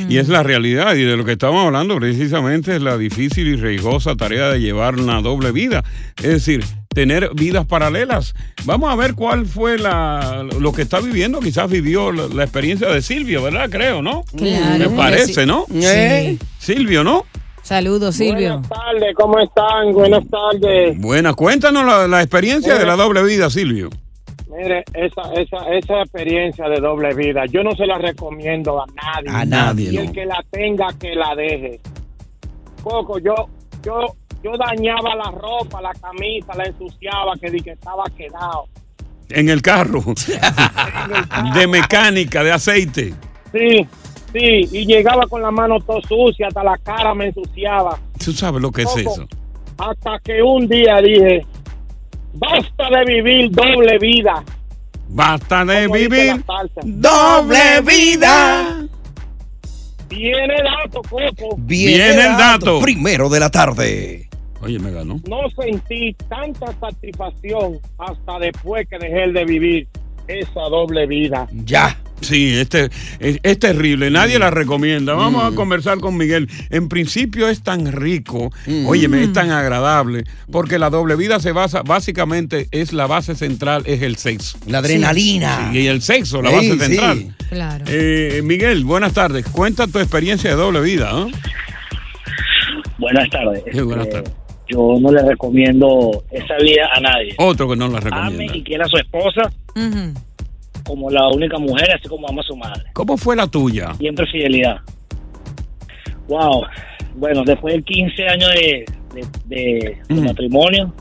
Y 0.07 0.17
es 0.17 0.29
la 0.29 0.43
realidad, 0.43 0.93
y 0.95 1.01
de 1.01 1.17
lo 1.17 1.25
que 1.25 1.31
estamos 1.31 1.65
hablando 1.65 1.95
precisamente 1.97 2.75
es 2.75 2.81
la 2.83 2.95
difícil 2.97 3.47
y 3.47 3.55
riesgosa 3.55 4.15
tarea 4.15 4.49
de 4.49 4.59
llevar 4.59 4.95
una 4.99 5.19
doble 5.21 5.51
vida. 5.51 5.83
Es 6.17 6.27
decir, 6.27 6.63
tener 6.89 7.31
vidas 7.33 7.65
paralelas. 7.65 8.35
Vamos 8.65 8.91
a 8.91 8.95
ver 8.95 9.15
cuál 9.15 9.47
fue 9.47 9.79
la, 9.79 10.45
lo 10.59 10.71
que 10.73 10.83
está 10.83 10.99
viviendo. 10.99 11.39
Quizás 11.39 11.71
vivió 11.71 12.11
la, 12.11 12.27
la 12.27 12.43
experiencia 12.43 12.89
de 12.89 13.01
Silvio, 13.01 13.41
¿verdad? 13.41 13.67
Creo, 13.71 14.03
¿no? 14.03 14.23
Claro. 14.37 14.91
Me 14.91 14.95
parece, 14.95 15.41
Sí. 15.41 15.47
¿no? 15.47 15.65
Sí. 15.71 16.37
Silvio, 16.59 17.03
¿no? 17.03 17.25
Saludos, 17.61 18.15
Silvio. 18.15 18.59
Buenas 18.59 18.69
tardes, 18.69 19.15
¿cómo 19.15 19.39
están? 19.39 19.91
Buenas 19.93 20.23
tardes. 20.27 20.99
Buena, 20.99 21.33
cuéntanos 21.33 21.85
la, 21.85 22.07
la 22.07 22.21
experiencia 22.21 22.77
de 22.77 22.85
la 22.85 22.95
doble 22.95 23.23
vida, 23.23 23.49
Silvio. 23.49 23.89
Mire, 24.49 24.83
esa, 24.93 25.21
esa, 25.33 25.57
esa 25.73 26.01
experiencia 26.01 26.67
de 26.67 26.81
doble 26.81 27.13
vida, 27.13 27.45
yo 27.45 27.63
no 27.63 27.71
se 27.71 27.85
la 27.85 27.97
recomiendo 27.97 28.81
a 28.81 28.85
nadie. 28.87 29.29
A 29.29 29.45
nadie, 29.45 29.93
Y 29.93 29.97
el 29.97 30.11
que 30.11 30.25
la 30.25 30.43
tenga, 30.51 30.87
que 30.99 31.15
la 31.15 31.33
deje. 31.35 31.79
Coco, 32.83 33.17
yo, 33.19 33.33
yo, 33.81 34.15
yo 34.43 34.51
dañaba 34.57 35.15
la 35.15 35.31
ropa, 35.31 35.81
la 35.81 35.93
camisa, 35.93 36.53
la 36.55 36.65
ensuciaba, 36.65 37.33
que 37.39 37.49
di 37.49 37.61
que 37.61 37.71
estaba 37.71 38.03
quedado. 38.17 38.65
En 39.29 39.47
el 39.47 39.61
carro. 39.61 40.03
de 41.53 41.67
mecánica, 41.67 42.43
de 42.43 42.51
aceite. 42.51 43.13
Sí, 43.53 43.87
sí, 44.33 44.69
y 44.71 44.85
llegaba 44.85 45.27
con 45.27 45.41
la 45.41 45.51
mano 45.51 45.79
todo 45.79 46.01
sucia, 46.01 46.47
hasta 46.47 46.63
la 46.63 46.77
cara 46.77 47.13
me 47.13 47.27
ensuciaba. 47.27 47.99
¿Tú 48.23 48.31
sabes 48.31 48.61
lo 48.61 48.71
que 48.71 48.83
es 48.83 48.97
eso? 48.97 49.27
Hasta 49.77 50.19
que 50.23 50.41
un 50.41 50.67
día 50.67 51.01
dije, 51.01 51.45
basta 52.33 52.89
de 52.89 53.05
vivir 53.05 53.51
doble 53.51 53.97
vida. 53.99 54.43
Basta 55.09 55.65
de 55.65 55.87
Como 55.87 55.95
vivir. 55.95 56.43
Doble 56.83 57.81
vida. 57.81 58.87
Viene 60.07 60.55
el 60.55 60.63
dato, 60.63 61.01
Coco. 61.09 61.55
Viene 61.57 62.27
el 62.27 62.37
dato. 62.37 62.79
Primero 62.81 63.29
de 63.29 63.39
la 63.39 63.49
tarde. 63.49 64.29
Oye, 64.61 64.77
me 64.77 64.91
ganó. 64.91 65.19
No 65.27 65.49
sentí 65.49 66.13
tanta 66.29 66.67
satisfacción 66.79 67.79
hasta 67.97 68.39
después 68.39 68.87
que 68.87 68.99
dejé 68.99 69.31
de 69.31 69.45
vivir 69.45 69.87
esa 70.27 70.61
doble 70.69 71.07
vida. 71.07 71.47
Ya. 71.65 71.97
Sí, 72.21 72.53
este 72.53 72.89
es, 73.19 73.39
es 73.43 73.59
terrible, 73.59 74.09
nadie 74.11 74.37
la 74.39 74.51
recomienda. 74.51 75.13
Vamos 75.13 75.43
Mm. 75.43 75.53
a 75.53 75.55
conversar 75.55 75.99
con 75.99 76.15
Miguel. 76.17 76.47
En 76.69 76.87
principio 76.87 77.47
es 77.49 77.61
tan 77.63 77.91
rico, 77.91 78.51
Mm. 78.67 78.85
óyeme, 78.87 79.23
es 79.23 79.33
tan 79.33 79.49
agradable, 79.51 80.23
porque 80.51 80.77
la 80.79 80.89
doble 80.89 81.15
vida 81.15 81.39
se 81.39 81.51
basa, 81.51 81.81
básicamente 81.83 82.67
es 82.71 82.93
la 82.93 83.07
base 83.07 83.35
central, 83.35 83.83
es 83.85 84.01
el 84.03 84.17
sexo. 84.17 84.57
La 84.67 84.77
adrenalina. 84.79 85.69
Sí, 85.71 85.79
y 85.79 85.87
el 85.87 86.01
sexo, 86.01 86.41
la 86.41 86.49
Sí, 86.51 86.55
base 86.55 86.71
sí. 86.73 86.79
central. 86.79 87.35
Claro. 87.49 87.85
Eh, 87.87 88.41
Miguel, 88.43 88.85
buenas 88.85 89.13
tardes. 89.13 89.45
Cuenta 89.47 89.87
tu 89.87 89.99
experiencia 89.99 90.51
de 90.51 90.55
doble 90.55 90.81
vida. 90.81 91.11
Buenas 92.97 93.29
tardes. 93.29 93.63
Sí, 93.71 93.81
buenas 93.81 94.07
Este, 94.07 94.21
tardes. 94.21 94.33
Yo 94.69 94.97
no 95.01 95.11
le 95.11 95.21
recomiendo 95.23 96.23
esa 96.31 96.55
vida 96.63 96.87
a 96.95 97.01
nadie. 97.01 97.33
Otro 97.37 97.67
que 97.69 97.75
no 97.75 97.87
la 97.89 97.97
Ame 97.97 98.09
recomienda. 98.09 98.55
y 98.55 98.63
quiera 98.63 98.85
a 98.85 98.87
su 98.87 98.97
esposa 98.97 99.51
como 100.85 101.09
la 101.09 101.27
única 101.29 101.57
mujer, 101.57 101.91
así 101.93 102.07
como 102.07 102.27
ama 102.27 102.41
a 102.41 102.45
su 102.45 102.55
madre. 102.55 102.83
¿Cómo 102.93 103.17
fue 103.17 103.35
la 103.35 103.47
tuya? 103.47 103.93
Siempre 103.97 104.25
fidelidad. 104.31 104.77
Wow. 106.27 106.63
Bueno, 107.15 107.43
después 107.43 107.75
de 107.75 107.83
15 107.83 108.27
años 108.27 108.49
de, 108.53 108.85
de- 109.13 109.27
de- 109.45 109.97
de 110.07 110.21
Mm. 110.21 110.25
matrimonio, 110.25 110.93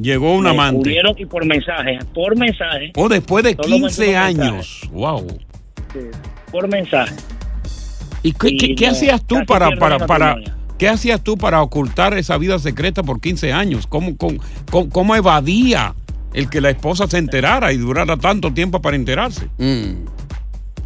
Llegó 0.00 0.34
un 0.34 0.46
amante. 0.46 0.94
y 1.18 1.24
por 1.24 1.46
mensaje, 1.46 1.98
por 2.14 2.36
mensaje, 2.36 2.92
O 2.96 3.08
después 3.08 3.42
de 3.44 3.54
Solo 3.54 3.68
mandó 3.70 3.86
15 3.86 4.08
un 4.10 4.16
años. 4.16 4.80
Wow. 4.92 5.26
por 6.52 6.68
mensaje. 6.68 7.14
¿Y 8.22 8.32
qué, 8.32 8.48
Y 8.50 8.56
qué- 8.58 8.74
qué 8.74 8.86
no, 8.86 8.92
hacías 8.92 9.24
tú 9.24 9.36
para, 9.46 9.70
para, 9.76 10.06
para, 10.06 10.36
qué 10.78 10.88
hacías 10.88 11.22
tú 11.22 11.36
para 11.38 11.62
ocultar 11.62 12.12
esa 12.18 12.36
vida 12.36 12.58
secreta 12.58 13.02
por 13.02 13.20
15 13.20 13.52
años? 13.52 13.86
¿Cómo, 13.86 14.16
cómo, 14.18 14.38
cómo- 14.70 14.90
cómo 14.90 15.16
evadía 15.16 15.94
el 16.36 16.48
que 16.48 16.60
la 16.60 16.70
esposa 16.70 17.06
se 17.08 17.18
enterara 17.18 17.72
y 17.72 17.78
durara 17.78 18.16
tanto 18.16 18.52
tiempo 18.52 18.80
para 18.80 18.94
enterarse? 18.96 19.48
Mm. 19.58 20.04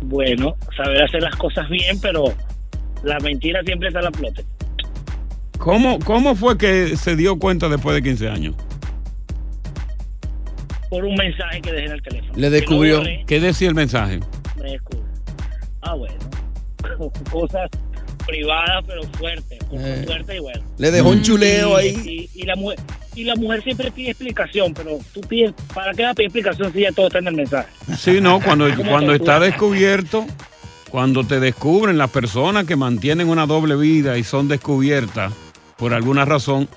Bueno, 0.05 0.57
saber 0.77 1.03
hacer 1.03 1.23
las 1.23 1.37
cosas 1.37 1.69
bien, 1.69 2.01
pero 2.01 2.25
la 3.03 3.19
mentira 3.21 3.61
siempre 3.65 3.89
está 3.89 4.01
a 4.01 4.05
la 4.05 4.11
flote. 4.13 4.45
¿Cómo, 5.59 5.99
¿Cómo 5.99 6.35
fue 6.35 6.57
que 6.57 6.97
se 6.97 7.17
dio 7.17 7.39
cuenta 7.39 7.69
después 7.69 7.95
de 7.95 8.03
15 8.03 8.29
años? 8.31 8.55
Por 10.89 11.05
un 11.05 11.15
mensaje 11.15 11.61
que 11.61 11.71
dejé 11.73 11.87
en 11.87 11.93
el 11.93 12.03
teléfono. 12.03 12.33
Le 12.35 12.43
Que 12.47 12.51
descubrió. 12.51 12.99
borré, 12.99 13.25
¿Qué 13.27 13.41
decía 13.41 13.69
el 13.69 13.75
mensaje? 13.75 14.21
me 14.61 14.71
descubrió. 14.73 15.05
Ah, 15.83 15.95
bueno. 15.95 16.15
Cosas 17.31 17.69
privadas, 18.27 18.85
pero 18.87 19.03
fuertes. 19.19 19.59
Eh. 19.73 20.03
fuertes 20.07 20.37
y 20.37 20.41
bueno. 20.41 20.63
Le 20.79 20.91
dejó 20.91 21.11
un 21.11 21.23
chuleo 21.23 21.81
Y- 21.81 21.85
ahí. 21.89 22.29
Y, 22.35 22.41
y 22.41 22.45
la 22.45 22.57
mujer, 22.57 22.79
y 23.15 23.25
la 23.25 23.35
mujer 23.37 23.63
siempre 23.63 23.91
pide 23.91 24.11
explicación, 24.11 24.73
pero 24.75 24.99
tú 25.13 25.21
pides, 25.23 25.53
¿para 25.75 25.93
qué 25.93 26.05
va 26.05 26.11
a 26.11 26.15
pedir 26.15 26.29
explicación 26.29 26.73
si 26.73 26.81
ya 26.81 26.93
todo 26.93 27.07
está 27.07 27.19
en 27.19 27.29
el 27.29 27.35
mensaje? 27.35 27.69
Sí, 27.99 28.21
no, 28.21 28.41
cuando, 28.45 28.69
¿Cómo 28.75 28.91
cuando 28.91 29.15
está 29.15 29.41
descubierto, 29.41 30.27
cuando 30.91 31.25
te 31.25 31.41
descubren 31.41 31.99
las 31.99 32.11
personas 32.11 32.65
que 32.65 32.77
mantienen 32.77 33.29
una 33.29 33.47
doble 33.47 33.77
vida 33.77 34.19
y 34.19 34.25
son 34.25 34.49
descubiertas 34.49 35.33
por 35.77 35.95
alguna 35.95 36.27
razón, 36.27 36.69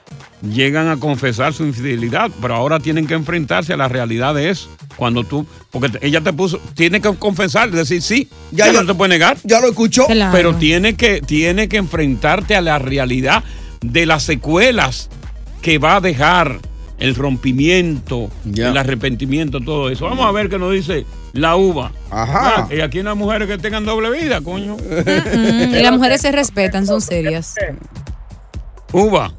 llegan 0.41 0.87
a 0.87 0.97
confesar 0.97 1.53
su 1.53 1.65
infidelidad, 1.65 2.31
pero 2.41 2.55
ahora 2.55 2.79
tienen 2.79 3.05
que 3.05 3.15
enfrentarse 3.15 3.73
a 3.73 3.77
la 3.77 3.89
realidad 3.89 4.33
de 4.33 4.49
eso. 4.49 4.69
Cuando 4.95 5.25
tú, 5.25 5.45
porque 5.71 5.97
ella 6.01 6.21
te 6.21 6.31
puso, 6.31 6.57
tiene 6.73 7.01
que 7.01 7.13
confesar, 7.15 7.69
decir 7.69 8.01
sí, 8.01 8.29
ya, 8.51 8.67
Ya, 8.67 8.71
ya- 8.73 8.81
no 8.81 8.87
te 8.87 8.93
puede 8.93 9.09
negar. 9.09 9.37
Ya 9.43 9.59
lo 9.59 9.67
escuchó. 9.67 10.05
Claro. 10.05 10.31
Pero 10.31 10.55
tiene 10.55 10.95
que, 10.95 11.19
tiene 11.21 11.67
que 11.67 11.77
enfrentarte 11.77 12.55
a 12.55 12.61
la 12.61 12.79
realidad 12.79 13.43
de 13.81 14.05
las 14.05 14.23
secuelas 14.23 15.09
que 15.63 15.79
va 15.79 15.95
a 15.95 16.01
dejar 16.01 16.59
el 16.99 17.15
rompimiento, 17.15 18.29
Ya. 18.45 18.69
el 18.69 18.77
arrepentimiento, 18.77 19.59
todo 19.59 19.89
eso. 19.89 20.05
Vamos 20.05 20.25
a 20.25 20.31
ver 20.31 20.47
qué 20.49 20.59
nos 20.59 20.71
dice 20.71 21.05
la 21.33 21.55
uva. 21.55 21.91
Ajá. 22.11 22.67
Ah, 22.69 22.73
Y 22.73 22.81
aquí 22.81 23.01
las 23.01 23.15
mujeres 23.17 23.47
que 23.47 23.57
tengan 23.57 23.83
doble 23.85 24.11
vida, 24.11 24.41
coño. 24.41 24.77
Mm, 24.77 25.73
y 25.75 25.81
las 25.81 25.91
mujeres 25.93 26.21
se 26.21 26.31
respetan, 26.31 26.85
son 26.85 27.01
serias. 27.01 27.55
Uva. 28.91 29.33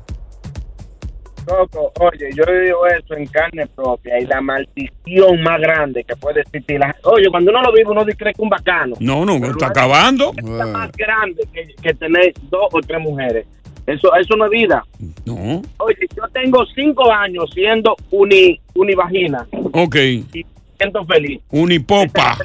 Coco, 1.47 1.93
oye, 2.01 2.31
yo 2.35 2.43
digo 2.47 2.87
eso 2.87 3.15
en 3.17 3.27
carne 3.27 3.67
propia 3.67 4.19
y 4.19 4.25
la 4.25 4.41
maldición 4.41 5.43
más 5.43 5.61
grande 5.61 6.03
que 6.03 6.17
puede 6.17 6.41
existir. 6.41 6.79
La- 6.81 6.97
Oye, 7.03 7.27
cuando 7.31 7.51
uno 7.51 7.61
lo 7.63 7.71
vive, 7.73 7.91
uno 7.91 8.03
cree 8.03 8.17
que 8.17 8.31
es 8.31 8.39
un 8.39 8.49
bacano. 8.49 8.97
No, 8.99 9.27
no, 9.27 9.35
está 9.47 9.67
acabando. 9.67 10.33
Es 10.39 10.43
más 10.45 10.91
grande 10.93 11.47
que, 11.53 11.67
que 11.83 11.93
tener 11.95 12.33
dos 12.51 12.69
o 12.73 12.81
tres 12.81 12.99
mujeres. 12.99 13.47
Eso, 13.87 14.15
eso 14.17 14.37
no 14.37 14.47
es 14.47 14.51
vida. 14.51 14.85
No. 15.27 15.63
Oye, 15.79 15.97
yo 16.17 16.23
tengo 16.33 16.65
cinco 16.75 17.11
años 17.13 17.51
siendo 17.53 17.95
uni, 18.11 18.59
univagina 18.75 19.47
Ok. 19.73 19.97
y 19.97 20.47
siento 20.79 21.05
feliz. 21.05 21.41
Unipopa. 21.51 22.39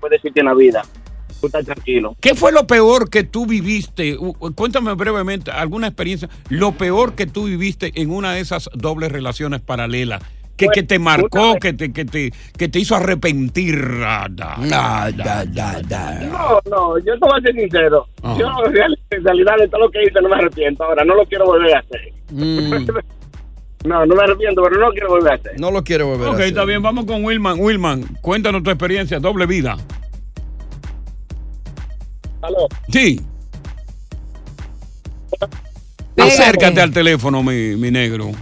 Puede 0.00 0.16
existir 0.16 0.40
en 0.40 0.46
la 0.46 0.54
vida. 0.54 0.82
Tú 1.40 1.46
estás 1.46 1.64
tranquilo. 1.64 2.16
¿Qué 2.20 2.34
fue 2.34 2.50
lo 2.50 2.66
peor 2.66 3.08
que 3.10 3.22
tú 3.22 3.46
viviste? 3.46 4.16
Cuéntame 4.56 4.92
brevemente 4.94 5.52
alguna 5.52 5.86
experiencia. 5.86 6.28
Lo 6.48 6.72
peor 6.72 7.14
que 7.14 7.26
tú 7.26 7.44
viviste 7.44 7.92
en 7.94 8.10
una 8.10 8.32
de 8.32 8.40
esas 8.40 8.68
dobles 8.74 9.12
relaciones 9.12 9.60
paralelas. 9.60 10.20
Que, 10.58 10.66
que 10.68 10.82
te 10.82 10.98
marcó, 10.98 11.54
que 11.60 11.72
te, 11.72 11.92
que, 11.92 12.04
te, 12.04 12.32
que 12.58 12.68
te 12.68 12.78
hizo 12.80 12.94
arrepentir. 12.96 13.80
Da, 14.00 14.28
da, 14.28 15.10
da, 15.46 15.80
da. 15.82 16.20
No, 16.20 16.60
no, 16.68 16.98
yo 16.98 17.12
te 17.14 17.18
voy 17.20 17.38
a 17.38 17.42
ser 17.42 17.54
sincero. 17.54 18.06
Ajá. 18.22 18.36
Yo 18.38 18.46
en 18.66 18.72
real- 18.74 18.98
en 19.10 19.24
realidad 19.24 19.52
de 19.58 19.68
todo 19.68 19.80
lo 19.82 19.90
que 19.90 20.02
hice 20.02 20.20
no 20.20 20.28
me 20.28 20.34
arrepiento. 20.36 20.84
Ahora 20.84 21.04
no 21.04 21.14
lo 21.14 21.24
quiero 21.26 21.46
volver 21.46 21.76
a 21.76 21.78
hacer. 21.78 22.12
Mm. 22.30 22.88
No, 23.84 24.04
no 24.04 24.16
me 24.16 24.22
arrepiento, 24.24 24.60
pero 24.60 24.74
no 24.74 24.86
lo 24.88 24.92
quiero 24.92 25.08
volver 25.10 25.32
a 25.32 25.34
hacer. 25.36 25.52
No 25.60 25.70
lo 25.70 25.84
quiero 25.84 26.08
volver 26.08 26.26
Ok, 26.26 26.32
a 26.32 26.36
hacer. 26.38 26.46
está 26.48 26.64
bien, 26.64 26.82
vamos 26.82 27.04
con 27.06 27.24
Wilman. 27.24 27.60
Wilman, 27.60 28.02
cuéntanos 28.20 28.64
tu 28.64 28.70
experiencia, 28.70 29.20
doble 29.20 29.46
vida. 29.46 29.76
Aló. 32.42 32.66
Sí. 32.92 33.20
Acércate 36.16 36.80
al 36.80 36.90
teléfono, 36.92 37.42
mi, 37.42 37.76
mi 37.76 37.90
negro. 37.92 38.32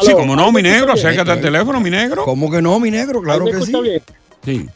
Sí, 0.00 0.12
como 0.12 0.36
no, 0.36 0.52
mi 0.52 0.62
negro, 0.62 0.92
¿Ahí 0.92 1.02
me 1.02 1.08
acércate 1.08 1.30
al 1.30 1.40
teléfono, 1.40 1.80
mi 1.80 1.90
negro. 1.90 2.24
¿Cómo 2.24 2.50
que 2.50 2.60
no, 2.62 2.78
mi 2.80 2.90
negro? 2.90 3.20
Claro 3.22 3.44
¿Me 3.44 3.52
que 3.52 3.62
sí. 3.62 3.72
bien? 3.80 4.02
Sí, 4.44 4.66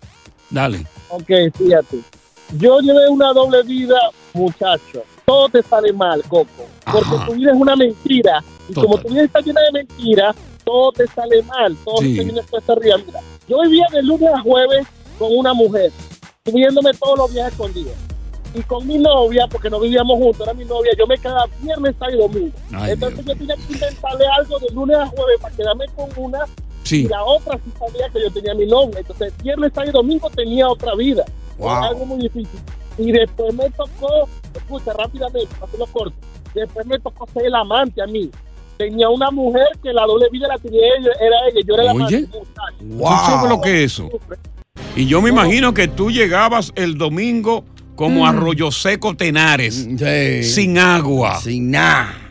dale. 0.50 0.87
Ok, 1.09 1.30
fíjate. 1.56 1.98
Yo 2.59 2.80
llevé 2.80 3.09
una 3.09 3.33
doble 3.33 3.62
vida, 3.62 3.98
muchacho. 4.35 5.02
Todo 5.24 5.48
te 5.48 5.62
sale 5.62 5.92
mal, 5.92 6.22
Coco. 6.28 6.66
Porque 6.90 7.14
Ajá. 7.14 7.26
tu 7.26 7.35
vida 7.35 7.52
es 7.52 7.56
una 7.56 7.76
mentira. 7.76 8.42
Y 8.68 8.72
Total. 8.72 8.85
como 8.90 9.02
tu 9.02 9.09
vida 9.11 9.22
está 9.24 9.40
llena 9.40 9.61
de 9.61 9.72
mentiras, 9.72 10.35
todo 10.64 10.90
te 10.92 11.06
sale 11.06 11.42
mal. 11.44 11.76
Todo 11.85 11.98
Sí. 11.98 12.16
te 12.16 12.24
viene 12.24 12.40
arriba. 12.68 12.96
Mira, 13.06 13.20
yo 13.48 13.61
vivía 13.62 13.87
de 13.92 14.02
lunes 14.02 14.28
a 14.35 14.40
jueves 14.40 14.87
con 15.18 15.28
una 15.37 15.54
mujer, 15.54 15.92
subiéndome 16.44 16.92
todos 16.94 17.18
los 17.18 17.33
viajes 17.33 17.52
escondidos. 17.52 17.94
Y 18.54 18.62
con 18.62 18.86
mi 18.86 18.98
novia, 18.98 19.46
porque 19.48 19.70
no 19.70 19.78
vivíamos 19.78 20.18
juntos, 20.18 20.40
era 20.40 20.54
mi 20.54 20.64
novia, 20.64 20.90
yo 20.98 21.06
me 21.06 21.16
quedaba 21.16 21.46
viernes, 21.62 21.94
sábado 21.98 22.16
y 22.16 22.20
domingo. 22.20 22.56
Ay, 22.72 22.92
Entonces 22.92 23.24
Dios 23.24 23.38
yo 23.38 23.46
tenía 23.46 23.66
que 23.66 23.72
inventarle 23.72 24.26
algo 24.38 24.58
de 24.58 24.74
lunes 24.74 24.96
a 24.96 25.06
jueves 25.06 25.40
para 25.40 25.56
quedarme 25.56 25.86
con 25.94 26.10
una 26.16 26.46
Sí. 26.82 27.04
Y 27.04 27.08
la 27.08 27.22
otra 27.22 27.58
sí 27.64 27.70
sabía 27.78 28.08
que 28.08 28.20
yo 28.20 28.30
tenía 28.30 28.54
mi 28.54 28.66
novia. 28.66 28.98
Entonces, 29.00 29.32
viernes, 29.42 29.72
sábado 29.74 29.90
y 29.90 29.92
domingo 29.92 30.30
tenía 30.30 30.68
otra 30.68 30.94
vida. 30.94 31.24
Wow. 31.58 31.70
Era 31.70 31.86
algo 31.88 32.06
muy 32.06 32.22
difícil. 32.22 32.58
Y 32.98 33.12
después 33.12 33.54
me 33.54 33.70
tocó, 33.70 34.28
escucha, 34.54 34.92
rápidamente, 34.94 35.48
para 35.54 35.66
hacerlo 35.66 35.86
corto. 35.86 36.16
Después 36.54 36.86
me 36.86 36.98
tocó 36.98 37.28
ser 37.32 37.46
el 37.46 37.54
amante 37.54 38.02
a 38.02 38.06
mí. 38.06 38.30
Tenía 38.76 39.08
una 39.10 39.30
mujer 39.30 39.66
que 39.82 39.92
la 39.92 40.06
doble 40.06 40.28
vida 40.30 40.48
la 40.48 40.58
tenía 40.58 40.80
ella, 40.98 41.10
era 41.20 41.36
ella, 41.48 41.60
yo 41.66 41.74
era 41.74 41.84
la 41.84 41.90
amante. 41.90 42.26
¿Tú 42.26 42.98
sabes 42.98 43.50
lo 43.50 43.60
que 43.60 43.84
es 43.84 43.92
eso? 43.92 44.08
Y 44.96 45.06
yo 45.06 45.22
me 45.22 45.28
imagino 45.28 45.72
que 45.74 45.86
tú 45.86 46.10
llegabas 46.10 46.72
el 46.74 46.98
domingo 46.98 47.64
como 48.00 48.26
Arroyo 48.26 48.70
Seco 48.70 49.14
Tenares, 49.14 49.86
sin 50.54 50.78
agua. 50.78 51.38
Sin 51.38 51.70
nada. 51.70 52.19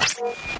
podcast. 0.00 0.59